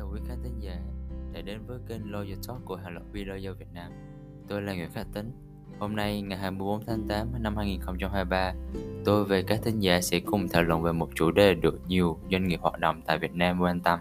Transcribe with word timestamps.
chào 0.00 0.10
quý 0.12 0.20
khán 0.28 0.42
thính 0.42 0.58
giả 0.60 0.76
đã 1.32 1.40
đến 1.40 1.58
với 1.66 1.78
kênh 1.88 2.12
Lawyer 2.12 2.36
Talk 2.48 2.64
của 2.64 2.76
Hàng 2.76 2.92
loạt 2.92 3.06
Video 3.12 3.54
Việt 3.54 3.66
Nam. 3.74 3.92
Tôi 4.48 4.62
là 4.62 4.74
Nguyễn 4.74 4.90
Khắc 4.90 5.06
Tính. 5.12 5.32
Hôm 5.78 5.96
nay 5.96 6.22
ngày 6.22 6.38
24 6.38 6.84
tháng 6.86 7.08
8 7.08 7.28
năm 7.42 7.56
2023, 7.56 8.54
tôi 9.04 9.24
và 9.24 9.42
các 9.46 9.60
thính 9.64 9.78
giả 9.78 10.00
sẽ 10.00 10.20
cùng 10.20 10.48
thảo 10.48 10.62
luận 10.62 10.82
về 10.82 10.92
một 10.92 11.08
chủ 11.14 11.30
đề 11.30 11.54
được 11.54 11.80
nhiều 11.88 12.18
doanh 12.30 12.48
nghiệp 12.48 12.60
hoạt 12.60 12.78
động 12.78 13.02
tại 13.06 13.18
Việt 13.18 13.34
Nam 13.34 13.60
quan 13.60 13.80
tâm, 13.80 14.00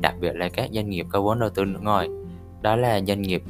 đặc 0.00 0.14
biệt 0.20 0.36
là 0.36 0.48
các 0.48 0.70
doanh 0.72 0.90
nghiệp 0.90 1.06
có 1.08 1.22
vốn 1.22 1.38
đầu 1.38 1.50
tư 1.50 1.64
nước 1.64 1.82
ngoài. 1.82 2.08
Đó 2.62 2.76
là 2.76 3.00
doanh 3.00 3.22
nghiệp 3.22 3.42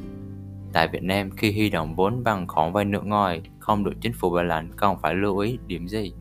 tại 0.73 0.87
Việt 0.87 1.03
Nam 1.03 1.29
khi 1.31 1.51
huy 1.51 1.69
động 1.69 1.95
vốn 1.95 2.23
bằng 2.23 2.47
khoản 2.47 2.73
vay 2.73 2.85
nước 2.85 3.05
ngoài 3.05 3.41
không 3.59 3.83
được 3.83 3.93
chính 4.01 4.13
phủ 4.13 4.29
bảo 4.29 4.43
lãnh 4.43 4.69
cần 4.77 4.95
phải 5.01 5.15
lưu 5.15 5.37
ý 5.37 5.57
điểm 5.67 5.87
gì? 5.87 6.13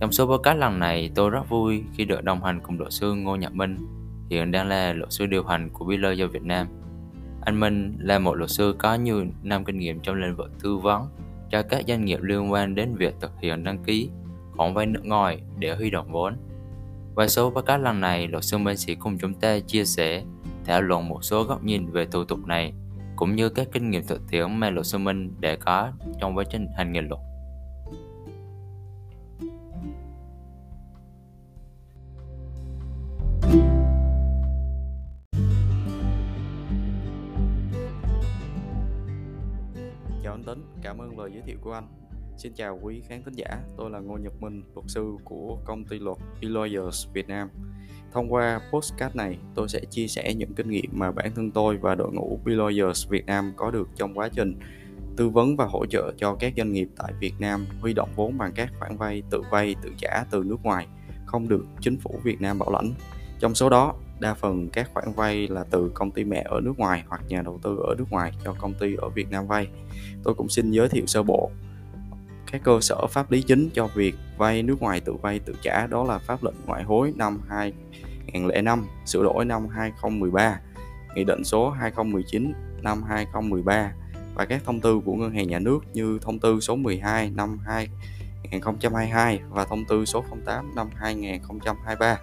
Trong 0.00 0.12
số 0.12 0.26
podcast 0.26 0.58
lần 0.58 0.78
này, 0.78 1.10
tôi 1.14 1.30
rất 1.30 1.48
vui 1.48 1.84
khi 1.94 2.04
được 2.04 2.24
đồng 2.24 2.44
hành 2.44 2.60
cùng 2.60 2.78
luật 2.78 2.92
sư 2.92 3.14
Ngô 3.14 3.36
Nhật 3.36 3.54
Minh, 3.54 3.76
hiện 4.30 4.50
đang 4.50 4.68
là 4.68 4.92
luật 4.92 5.12
sư 5.12 5.26
điều 5.26 5.44
hành 5.44 5.70
của 5.72 5.84
Biller 5.84 6.18
do 6.18 6.26
Việt 6.26 6.42
Nam. 6.42 6.66
Anh 7.40 7.60
Minh 7.60 7.96
là 8.00 8.18
một 8.18 8.34
luật 8.34 8.50
sư 8.50 8.74
có 8.78 8.94
nhiều 8.94 9.24
năm 9.42 9.64
kinh 9.64 9.78
nghiệm 9.78 10.00
trong 10.00 10.16
lĩnh 10.16 10.36
vực 10.36 10.50
tư 10.62 10.76
vấn 10.76 11.06
cho 11.50 11.62
các 11.62 11.84
doanh 11.88 12.04
nghiệp 12.04 12.22
liên 12.22 12.52
quan 12.52 12.74
đến 12.74 12.94
việc 12.94 13.14
thực 13.20 13.32
hiện 13.40 13.64
đăng 13.64 13.84
ký 13.84 14.10
khoản 14.56 14.74
vay 14.74 14.86
nước 14.86 15.04
ngoài 15.04 15.40
để 15.58 15.74
huy 15.74 15.90
động 15.90 16.12
vốn. 16.12 16.36
Qua 17.14 17.28
số 17.28 17.50
podcast 17.50 17.82
lần 17.82 18.00
này, 18.00 18.28
luật 18.28 18.44
sư 18.44 18.58
Minh 18.58 18.76
sẽ 18.76 18.94
cùng 18.94 19.18
chúng 19.18 19.34
ta 19.34 19.58
chia 19.58 19.84
sẻ, 19.84 20.22
thảo 20.64 20.82
luận 20.82 21.08
một 21.08 21.24
số 21.24 21.42
góc 21.42 21.64
nhìn 21.64 21.90
về 21.90 22.06
thủ 22.06 22.24
tục 22.24 22.46
này, 22.46 22.72
cũng 23.16 23.36
như 23.36 23.48
các 23.48 23.68
kinh 23.72 23.90
nghiệm 23.90 24.02
thực 24.06 24.30
tiễn 24.30 24.60
mà 24.60 24.70
luật 24.70 24.86
sư 24.86 24.98
Minh 24.98 25.40
đã 25.40 25.56
có 25.56 25.92
trong 26.20 26.36
quá 26.36 26.44
trình 26.50 26.66
hành 26.76 26.92
nghề 26.92 27.00
luật. 27.00 27.20
Tính, 40.48 40.62
cảm 40.82 40.98
ơn 40.98 41.18
lời 41.18 41.30
giới 41.32 41.42
thiệu 41.42 41.56
của 41.60 41.72
anh. 41.72 41.86
Xin 42.36 42.52
chào 42.54 42.78
quý 42.82 43.02
khán 43.08 43.22
thính 43.22 43.34
giả, 43.34 43.58
tôi 43.76 43.90
là 43.90 43.98
Ngô 43.98 44.16
Nhật 44.16 44.42
Minh, 44.42 44.62
luật 44.74 44.84
sư 44.88 45.16
của 45.24 45.58
công 45.64 45.84
ty 45.84 45.98
luật 45.98 46.16
Lawyers 46.40 47.12
Việt 47.12 47.28
Nam. 47.28 47.48
Thông 48.12 48.32
qua 48.32 48.60
postcard 48.70 49.16
này, 49.16 49.38
tôi 49.54 49.68
sẽ 49.68 49.80
chia 49.90 50.06
sẻ 50.06 50.34
những 50.34 50.54
kinh 50.54 50.70
nghiệm 50.70 50.90
mà 50.92 51.12
bản 51.12 51.32
thân 51.34 51.50
tôi 51.50 51.76
và 51.76 51.94
đội 51.94 52.12
ngũ 52.12 52.38
Lawyers 52.44 53.08
Việt 53.10 53.26
Nam 53.26 53.52
có 53.56 53.70
được 53.70 53.88
trong 53.96 54.18
quá 54.18 54.28
trình 54.28 54.58
tư 55.16 55.28
vấn 55.28 55.56
và 55.56 55.66
hỗ 55.66 55.86
trợ 55.86 56.12
cho 56.16 56.36
các 56.40 56.52
doanh 56.56 56.72
nghiệp 56.72 56.88
tại 56.96 57.12
Việt 57.20 57.34
Nam 57.38 57.66
huy 57.80 57.92
động 57.92 58.10
vốn 58.16 58.38
bằng 58.38 58.52
các 58.54 58.72
khoản 58.78 58.96
vay 58.96 59.22
tự 59.30 59.42
vay 59.50 59.74
tự 59.82 59.92
trả 59.98 60.24
từ 60.30 60.42
nước 60.44 60.62
ngoài 60.62 60.86
không 61.26 61.48
được 61.48 61.64
chính 61.80 61.96
phủ 61.96 62.20
Việt 62.22 62.40
Nam 62.40 62.58
bảo 62.58 62.70
lãnh. 62.70 62.92
Trong 63.38 63.54
số 63.54 63.70
đó, 63.70 63.94
đa 64.20 64.34
phần 64.34 64.68
các 64.68 64.90
khoản 64.94 65.12
vay 65.12 65.48
là 65.48 65.64
từ 65.70 65.90
công 65.94 66.10
ty 66.10 66.24
mẹ 66.24 66.44
ở 66.48 66.60
nước 66.60 66.78
ngoài 66.78 67.04
hoặc 67.08 67.20
nhà 67.28 67.42
đầu 67.42 67.60
tư 67.62 67.76
ở 67.88 67.94
nước 67.98 68.10
ngoài 68.10 68.32
cho 68.44 68.54
công 68.58 68.74
ty 68.74 68.94
ở 68.94 69.08
Việt 69.08 69.30
Nam 69.30 69.46
vay. 69.46 69.68
Tôi 70.24 70.34
cũng 70.34 70.48
xin 70.48 70.70
giới 70.70 70.88
thiệu 70.88 71.06
sơ 71.06 71.22
bộ 71.22 71.50
các 72.52 72.60
cơ 72.64 72.78
sở 72.80 73.06
pháp 73.06 73.30
lý 73.30 73.42
chính 73.42 73.68
cho 73.74 73.86
việc 73.86 74.14
vay 74.38 74.62
nước 74.62 74.80
ngoài 74.80 75.00
tự 75.00 75.12
vay 75.12 75.38
tự 75.38 75.54
trả, 75.62 75.86
đó 75.86 76.04
là 76.04 76.18
pháp 76.18 76.44
lệnh 76.44 76.54
ngoại 76.66 76.82
hối 76.82 77.12
năm 77.16 77.40
2005 77.48 78.86
sửa 79.06 79.22
đổi 79.22 79.44
năm 79.44 79.68
2013 79.68 80.60
nghị 81.14 81.24
định 81.24 81.44
số 81.44 81.70
2019 81.70 82.52
năm 82.82 83.02
2013 83.02 83.92
và 84.34 84.44
các 84.44 84.62
thông 84.64 84.80
tư 84.80 85.00
của 85.04 85.14
ngân 85.14 85.32
hàng 85.32 85.48
nhà 85.48 85.58
nước 85.58 85.78
như 85.92 86.18
thông 86.22 86.38
tư 86.38 86.60
số 86.60 86.76
12 86.76 87.30
năm 87.30 87.58
2022 87.66 89.40
và 89.50 89.64
thông 89.64 89.84
tư 89.84 90.04
số 90.04 90.24
08 90.44 90.74
năm 90.74 90.88
2023 90.94 92.18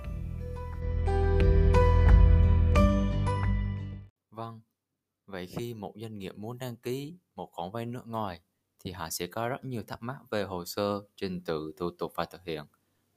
vậy 5.27 5.45
khi 5.45 5.73
một 5.73 5.93
doanh 5.95 6.19
nghiệp 6.19 6.37
muốn 6.37 6.57
đăng 6.57 6.75
ký 6.75 7.17
một 7.35 7.49
khoản 7.51 7.71
vay 7.71 7.85
nước 7.85 8.07
ngoài 8.07 8.39
thì 8.83 8.91
họ 8.91 9.09
sẽ 9.09 9.27
có 9.27 9.49
rất 9.49 9.65
nhiều 9.65 9.83
thắc 9.87 10.01
mắc 10.01 10.17
về 10.31 10.43
hồ 10.43 10.65
sơ, 10.65 11.01
trình 11.15 11.41
tự, 11.41 11.73
thủ 11.77 11.89
tục 11.99 12.11
và 12.15 12.25
thực 12.25 12.45
hiện. 12.45 12.63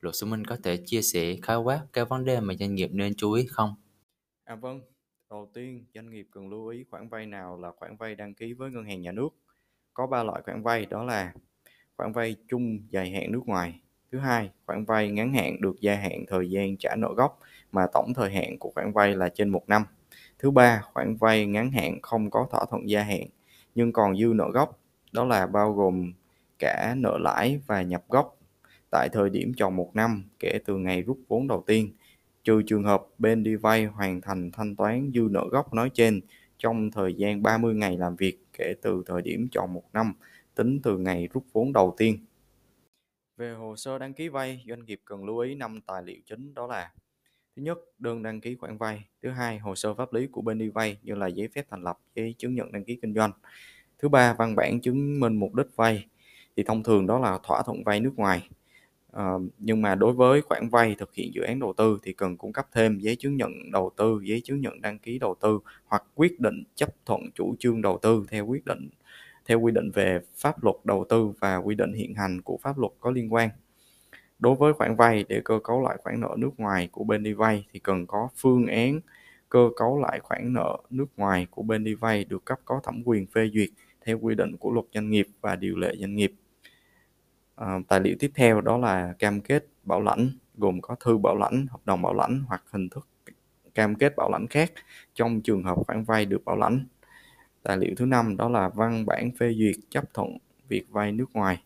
Luật 0.01 0.15
sư 0.15 0.27
Minh 0.27 0.45
có 0.45 0.57
thể 0.65 0.83
chia 0.87 1.03
sẻ 1.03 1.37
khái 1.43 1.57
quát 1.57 1.87
các 1.93 2.09
vấn 2.09 2.25
đề 2.25 2.41
mà 2.41 2.55
doanh 2.61 2.75
nghiệp 2.75 2.91
nên 2.93 3.15
chú 3.17 3.33
ý 3.33 3.47
không? 3.51 3.75
À 4.45 4.55
vâng, 4.55 4.81
đầu 5.31 5.51
tiên 5.55 5.87
doanh 5.95 6.11
nghiệp 6.11 6.27
cần 6.31 6.49
lưu 6.49 6.67
ý 6.67 6.85
khoản 6.91 7.09
vay 7.09 7.27
nào 7.27 7.57
là 7.57 7.73
khoản 7.77 7.97
vay 7.97 8.15
đăng 8.15 8.35
ký 8.35 8.53
với 8.53 8.71
ngân 8.71 8.85
hàng 8.85 9.01
nhà 9.01 9.13
nước. 9.13 9.29
Có 9.95 10.07
ba 10.07 10.23
loại 10.23 10.43
khoản 10.45 10.63
vay 10.63 10.87
đó 10.87 11.05
là 11.05 11.33
khoản 11.97 12.13
vay 12.13 12.37
chung 12.49 12.79
dài 12.91 13.11
hạn 13.11 13.33
nước 13.33 13.43
ngoài. 13.47 13.81
Thứ 14.13 14.19
hai, 14.19 14.51
khoản 14.67 14.85
vay 14.85 15.11
ngắn 15.11 15.33
hạn 15.35 15.61
được 15.61 15.81
gia 15.81 15.95
hạn 15.95 16.25
thời 16.29 16.51
gian 16.51 16.77
trả 16.77 16.97
nợ 16.97 17.09
gốc 17.17 17.41
mà 17.73 17.87
tổng 17.93 18.13
thời 18.15 18.33
hạn 18.33 18.59
của 18.59 18.71
khoản 18.75 18.93
vay 18.93 19.17
là 19.17 19.29
trên 19.29 19.49
một 19.49 19.69
năm. 19.69 19.85
Thứ 20.39 20.51
ba, 20.51 20.83
khoản 20.93 21.17
vay 21.17 21.47
ngắn 21.47 21.71
hạn 21.71 21.99
không 22.03 22.31
có 22.31 22.47
thỏa 22.51 22.65
thuận 22.71 22.89
gia 22.89 23.03
hạn 23.03 23.23
nhưng 23.75 23.93
còn 23.93 24.17
dư 24.17 24.27
nợ 24.35 24.51
gốc, 24.53 24.81
đó 25.13 25.25
là 25.25 25.47
bao 25.47 25.73
gồm 25.73 26.13
cả 26.59 26.95
nợ 26.97 27.19
lãi 27.19 27.61
và 27.67 27.83
nhập 27.83 28.05
gốc 28.09 28.39
tại 28.91 29.09
thời 29.13 29.31
điểm 29.31 29.53
tròn 29.57 29.77
một 29.77 29.91
năm 29.95 30.25
kể 30.39 30.59
từ 30.65 30.77
ngày 30.77 31.03
rút 31.03 31.19
vốn 31.29 31.49
đầu 31.49 31.65
tiên, 31.67 31.93
trừ 32.45 32.63
trường 32.67 32.85
hợp 32.85 33.03
bên 33.19 33.43
đi 33.43 33.57
vay 33.57 33.85
hoàn 33.85 34.21
thành 34.21 34.51
thanh 34.53 34.77
toán 34.77 35.11
dư 35.15 35.29
nợ 35.31 35.45
gốc 35.51 35.75
nói 35.75 35.91
trên 35.95 36.21
trong 36.59 36.91
thời 36.91 37.15
gian 37.15 37.43
30 37.43 37.75
ngày 37.75 37.97
làm 37.97 38.17
việc 38.17 38.39
kể 38.59 38.75
từ 38.83 39.03
thời 39.07 39.23
điểm 39.23 39.49
tròn 39.53 39.73
một 39.73 39.85
năm 39.93 40.15
tính 40.55 40.81
từ 40.83 40.99
ngày 40.99 41.29
rút 41.33 41.45
vốn 41.53 41.73
đầu 41.73 41.95
tiên. 41.99 42.19
Về 43.37 43.55
hồ 43.55 43.77
sơ 43.77 43.99
đăng 43.99 44.15
ký 44.15 44.29
vay, 44.29 44.65
doanh 44.69 44.85
nghiệp 44.85 45.01
cần 45.05 45.25
lưu 45.25 45.39
ý 45.39 45.55
5 45.55 45.81
tài 45.87 46.03
liệu 46.03 46.17
chính 46.27 46.55
đó 46.55 46.67
là 46.67 46.93
Thứ 47.59 47.65
nhất, 47.65 47.79
đơn 47.99 48.23
đăng 48.23 48.41
ký 48.41 48.55
khoản 48.55 48.77
vay. 48.77 49.05
Thứ 49.23 49.31
hai, 49.31 49.59
hồ 49.59 49.75
sơ 49.75 49.95
pháp 49.95 50.13
lý 50.13 50.27
của 50.27 50.43
bên 50.43 50.59
đi 50.59 50.69
vay 50.69 50.97
như 51.03 51.15
là 51.15 51.27
giấy 51.27 51.49
phép 51.55 51.67
thành 51.71 51.83
lập, 51.83 51.99
giấy 52.15 52.35
chứng 52.39 52.55
nhận 52.55 52.73
đăng 52.73 52.85
ký 52.85 52.99
kinh 53.03 53.15
doanh. 53.15 53.33
Thứ 53.99 54.09
ba, 54.09 54.35
văn 54.39 54.55
bản 54.57 54.81
chứng 54.81 55.21
minh 55.21 55.37
mục 55.37 55.55
đích 55.55 55.67
vay. 55.77 56.07
Thì 56.57 56.63
thông 56.63 56.83
thường 56.83 57.07
đó 57.07 57.19
là 57.19 57.39
thỏa 57.43 57.63
thuận 57.63 57.85
vay 57.85 58.01
nước 58.01 58.13
ngoài. 58.17 58.49
À, 59.13 59.33
nhưng 59.59 59.83
mà 59.83 59.95
đối 59.95 60.13
với 60.13 60.43
khoản 60.43 60.69
vay 60.69 60.95
thực 60.99 61.15
hiện 61.15 61.31
dự 61.35 61.43
án 61.43 61.59
đầu 61.59 61.73
tư 61.77 61.99
thì 62.03 62.13
cần 62.13 62.37
cung 62.37 62.53
cấp 62.53 62.69
thêm 62.73 62.99
giấy 62.99 63.17
chứng 63.17 63.37
nhận 63.37 63.53
đầu 63.73 63.91
tư, 63.97 64.21
giấy 64.23 64.41
chứng 64.45 64.61
nhận 64.61 64.81
đăng 64.81 64.99
ký 64.99 65.19
đầu 65.19 65.35
tư 65.41 65.61
hoặc 65.87 66.05
quyết 66.15 66.41
định 66.41 66.65
chấp 66.75 66.89
thuận 67.07 67.31
chủ 67.35 67.55
trương 67.59 67.83
đầu 67.83 67.99
tư 68.03 68.27
theo 68.29 68.47
quyết 68.47 68.65
định 68.65 68.89
theo 69.47 69.61
quy 69.61 69.73
định 69.73 69.91
về 69.91 70.21
pháp 70.37 70.65
luật 70.65 70.77
đầu 70.85 71.07
tư 71.09 71.33
và 71.41 71.57
quy 71.57 71.75
định 71.75 71.93
hiện 71.93 72.15
hành 72.15 72.41
của 72.41 72.59
pháp 72.63 72.79
luật 72.79 72.93
có 73.01 73.11
liên 73.11 73.33
quan. 73.33 73.51
Đối 74.39 74.55
với 74.55 74.73
khoản 74.73 74.97
vay 74.97 75.25
để 75.29 75.41
cơ 75.45 75.59
cấu 75.65 75.83
lại 75.83 75.97
khoản 76.03 76.21
nợ 76.21 76.35
nước 76.39 76.51
ngoài 76.59 76.89
của 76.93 77.05
bên 77.05 77.23
đi 77.23 77.33
vay 77.33 77.67
thì 77.73 77.79
cần 77.79 78.07
có 78.07 78.29
phương 78.37 78.67
án 78.67 79.01
cơ 79.49 79.71
cấu 79.77 80.01
lại 80.01 80.21
khoản 80.21 80.53
nợ 80.53 80.77
nước 80.91 81.07
ngoài 81.17 81.47
của 81.51 81.63
bên 81.63 81.85
đi 81.85 81.95
vay 81.95 82.25
được 82.25 82.45
cấp 82.45 82.61
có 82.65 82.81
thẩm 82.85 83.03
quyền 83.05 83.27
phê 83.27 83.51
duyệt 83.55 83.69
theo 84.05 84.19
quy 84.19 84.35
định 84.35 84.57
của 84.57 84.71
luật 84.71 84.87
doanh 84.95 85.11
nghiệp 85.11 85.27
và 85.41 85.57
điều 85.57 85.77
lệ 85.77 85.95
doanh 86.01 86.15
nghiệp. 86.15 86.33
À, 87.57 87.79
tài 87.89 88.01
liệu 88.01 88.17
tiếp 88.19 88.31
theo 88.35 88.61
đó 88.61 88.79
là 88.79 89.15
cam 89.19 89.41
kết 89.41 89.67
bảo 89.85 90.01
lãnh 90.01 90.31
gồm 90.57 90.81
có 90.81 90.95
thư 90.95 91.19
bảo 91.19 91.37
lãnh, 91.37 91.67
hợp 91.71 91.81
đồng 91.85 92.03
bảo 92.03 92.15
lãnh 92.15 92.45
hoặc 92.49 92.63
hình 92.71 92.89
thức 92.89 93.07
cam 93.75 93.95
kết 93.95 94.17
bảo 94.17 94.31
lãnh 94.31 94.47
khác 94.47 94.73
trong 95.15 95.41
trường 95.41 95.63
hợp 95.63 95.79
khoản 95.87 96.05
vay 96.05 96.25
được 96.25 96.45
bảo 96.45 96.57
lãnh. 96.57 96.87
Tài 97.63 97.77
liệu 97.77 97.95
thứ 97.97 98.07
năm 98.07 98.37
đó 98.37 98.49
là 98.49 98.69
văn 98.69 99.07
bản 99.07 99.31
phê 99.39 99.55
duyệt 99.59 99.77
chấp 99.91 100.15
thuận 100.15 100.39
việc 100.69 100.85
vay 100.91 101.13
nước 101.13 101.31
ngoài. 101.33 101.63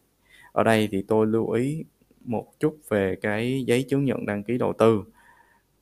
Ở 0.53 0.63
đây 0.63 0.89
thì 0.93 1.03
tôi 1.09 1.27
lưu 1.27 1.51
ý 1.51 1.85
một 2.25 2.61
chút 2.61 2.79
về 2.89 3.17
cái 3.23 3.65
giấy 3.67 3.83
chứng 3.89 4.05
nhận 4.05 4.27
đăng 4.27 4.43
ký 4.45 4.59
đầu 4.59 4.73
tư. 4.73 5.05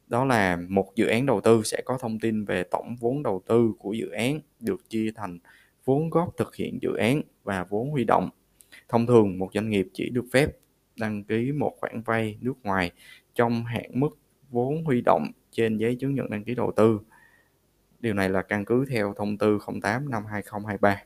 Đó 0.06 0.24
là 0.24 0.58
một 0.68 0.94
dự 0.94 1.06
án 1.06 1.26
đầu 1.26 1.40
tư 1.40 1.62
sẽ 1.64 1.82
có 1.84 1.98
thông 2.00 2.18
tin 2.18 2.44
về 2.44 2.64
tổng 2.70 2.96
vốn 3.00 3.22
đầu 3.22 3.42
tư 3.46 3.72
của 3.78 3.92
dự 3.92 4.10
án 4.10 4.40
được 4.60 4.88
chia 4.88 5.10
thành 5.14 5.38
vốn 5.84 6.10
góp 6.10 6.36
thực 6.36 6.56
hiện 6.56 6.78
dự 6.82 6.94
án 6.94 7.22
và 7.44 7.64
vốn 7.64 7.90
huy 7.90 8.04
động. 8.04 8.30
Thông 8.88 9.06
thường, 9.06 9.38
một 9.38 9.50
doanh 9.54 9.70
nghiệp 9.70 9.88
chỉ 9.92 10.10
được 10.10 10.24
phép 10.32 10.46
đăng 10.96 11.24
ký 11.24 11.52
một 11.52 11.76
khoản 11.80 12.02
vay 12.02 12.38
nước 12.40 12.54
ngoài 12.62 12.90
trong 13.34 13.64
hạn 13.64 13.90
mức 13.92 14.18
vốn 14.50 14.84
huy 14.84 15.00
động 15.00 15.30
trên 15.50 15.78
giấy 15.78 15.94
chứng 15.94 16.14
nhận 16.14 16.30
đăng 16.30 16.44
ký 16.44 16.54
đầu 16.54 16.72
tư. 16.76 17.00
Điều 18.00 18.14
này 18.14 18.28
là 18.28 18.42
căn 18.42 18.64
cứ 18.64 18.84
theo 18.90 19.14
thông 19.16 19.38
tư 19.38 19.58
08 19.82 20.10
năm 20.10 20.26
2023 20.26 21.02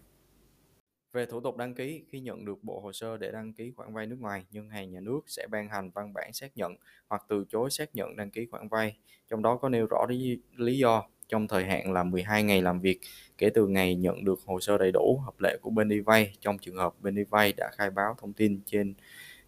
về 1.14 1.26
thủ 1.26 1.40
tục 1.40 1.56
đăng 1.56 1.74
ký, 1.74 2.02
khi 2.12 2.20
nhận 2.20 2.44
được 2.44 2.64
bộ 2.64 2.80
hồ 2.80 2.92
sơ 2.92 3.16
để 3.16 3.32
đăng 3.32 3.52
ký 3.52 3.72
khoản 3.76 3.94
vay 3.94 4.06
nước 4.06 4.16
ngoài, 4.20 4.44
ngân 4.50 4.68
hàng 4.68 4.90
nhà 4.90 5.00
nước 5.00 5.20
sẽ 5.26 5.46
ban 5.50 5.68
hành 5.68 5.90
văn 5.90 6.12
bản 6.14 6.32
xác 6.32 6.56
nhận 6.56 6.74
hoặc 7.08 7.24
từ 7.28 7.44
chối 7.48 7.70
xác 7.70 7.94
nhận 7.94 8.16
đăng 8.16 8.30
ký 8.30 8.46
khoản 8.50 8.68
vay. 8.68 8.96
Trong 9.28 9.42
đó 9.42 9.56
có 9.56 9.68
nêu 9.68 9.86
rõ 9.86 10.06
lý, 10.08 10.38
lý 10.56 10.78
do 10.78 11.02
trong 11.28 11.48
thời 11.48 11.64
hạn 11.64 11.92
là 11.92 12.02
12 12.02 12.42
ngày 12.42 12.62
làm 12.62 12.80
việc 12.80 13.00
kể 13.38 13.50
từ 13.50 13.66
ngày 13.66 13.94
nhận 13.94 14.24
được 14.24 14.40
hồ 14.46 14.60
sơ 14.60 14.78
đầy 14.78 14.92
đủ 14.92 15.20
hợp 15.24 15.34
lệ 15.42 15.56
của 15.62 15.70
bên 15.70 15.88
đi 15.88 16.00
vay 16.00 16.32
trong 16.40 16.58
trường 16.58 16.76
hợp 16.76 16.94
bên 17.00 17.14
đi 17.14 17.24
vay 17.24 17.52
đã 17.56 17.70
khai 17.78 17.90
báo 17.90 18.16
thông 18.18 18.32
tin 18.32 18.60
trên 18.66 18.94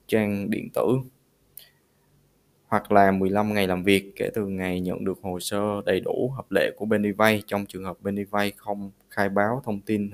trang 0.07 0.51
điện 0.51 0.69
tử 0.75 0.83
hoặc 2.67 2.93
là 2.93 3.11
15 3.11 3.55
ngày 3.55 3.67
làm 3.67 3.83
việc 3.83 4.13
kể 4.17 4.31
từ 4.35 4.47
ngày 4.47 4.81
nhận 4.81 5.05
được 5.05 5.19
hồ 5.23 5.41
sơ 5.41 5.83
đầy 5.87 6.01
đủ 6.01 6.33
hợp 6.37 6.47
lệ 6.51 6.71
của 6.77 6.85
bên 6.85 7.03
đi 7.03 7.13
vay 7.13 7.43
trong 7.47 7.67
trường 7.67 7.85
hợp 7.85 7.97
bên 8.01 8.15
đi 8.15 8.25
vay 8.25 8.53
không 8.57 8.91
khai 9.11 9.29
báo 9.29 9.63
thông 9.65 9.81
tin 9.81 10.11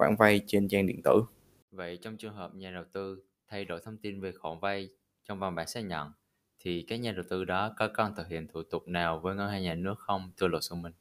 khoản 0.00 0.16
vay 0.16 0.40
trên 0.46 0.68
trang 0.68 0.86
điện 0.86 1.00
tử. 1.04 1.22
Vậy 1.70 1.98
trong 2.02 2.16
trường 2.16 2.34
hợp 2.34 2.54
nhà 2.54 2.70
đầu 2.70 2.84
tư 2.92 3.22
thay 3.48 3.64
đổi 3.64 3.80
thông 3.84 3.96
tin 3.96 4.20
về 4.20 4.32
khoản 4.32 4.58
vay 4.60 4.88
trong 5.24 5.38
văn 5.38 5.54
bản 5.54 5.66
xác 5.66 5.80
nhận 5.80 6.12
thì 6.58 6.84
các 6.88 6.96
nhà 6.96 7.12
đầu 7.12 7.24
tư 7.28 7.44
đó 7.44 7.74
có 7.76 7.88
cần 7.94 8.14
thực 8.16 8.28
hiện 8.28 8.46
thủ 8.48 8.62
tục 8.62 8.88
nào 8.88 9.20
với 9.20 9.34
ngân 9.34 9.50
hàng 9.50 9.62
nhà 9.62 9.74
nước 9.74 9.98
không 9.98 10.30
thưa 10.36 10.48
luật 10.48 10.62
sư 10.64 10.74
Minh? 10.74 10.92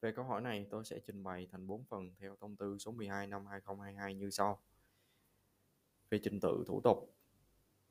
Về 0.00 0.12
câu 0.16 0.24
hỏi 0.24 0.40
này, 0.40 0.66
tôi 0.70 0.84
sẽ 0.84 0.98
trình 1.06 1.22
bày 1.22 1.48
thành 1.52 1.66
4 1.66 1.84
phần 1.84 2.10
theo 2.20 2.36
thông 2.40 2.56
tư 2.56 2.78
số 2.78 2.92
12 2.92 3.26
năm 3.26 3.46
2022 3.46 4.14
như 4.14 4.30
sau. 4.30 4.60
Về 6.10 6.18
trình 6.22 6.40
tự 6.40 6.64
thủ 6.66 6.80
tục 6.80 7.14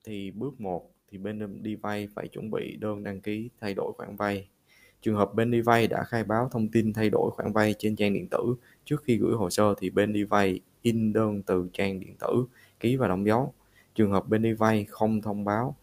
thì 0.04 0.32
bước 0.32 0.62
1 0.62 0.92
thì 1.08 1.18
bên 1.18 1.64
đi 1.64 1.76
vay 1.76 2.08
phải 2.16 2.28
chuẩn 2.28 2.52
bị 2.52 2.78
đơn 2.82 3.04
đăng 3.04 3.22
ký 3.22 3.50
thay 3.60 3.74
đổi 3.74 3.94
khoản 3.98 4.16
vay. 4.16 4.50
Trường 5.02 5.16
hợp 5.16 5.34
bên 5.34 5.52
đi 5.52 5.62
vay 5.62 5.88
đã 5.88 6.04
khai 6.04 6.24
báo 6.24 6.50
thông 6.52 6.68
tin 6.68 6.94
thay 6.94 7.10
đổi 7.10 7.32
khoản 7.32 7.54
vay 7.54 7.76
trên 7.80 7.96
trang 7.96 8.14
điện 8.14 8.28
tử 8.32 8.56
trước 8.86 9.04
khi 9.04 9.18
gửi 9.18 9.36
hồ 9.36 9.50
sơ 9.50 9.74
thì 9.78 9.90
bên 9.90 10.14
đi 10.14 10.24
vay 10.24 10.60
in 10.82 11.14
đơn 11.14 11.44
từ 11.44 11.70
trang 11.74 12.00
điện 12.00 12.16
tử, 12.20 12.46
ký 12.80 12.96
và 12.96 13.08
đóng 13.08 13.26
dấu. 13.26 13.54
Trường 13.96 14.12
hợp 14.12 14.28
bên 14.28 14.42
đi 14.42 14.54
vay 14.54 14.86
không 14.90 15.22
thông 15.22 15.46
báo 15.46 15.76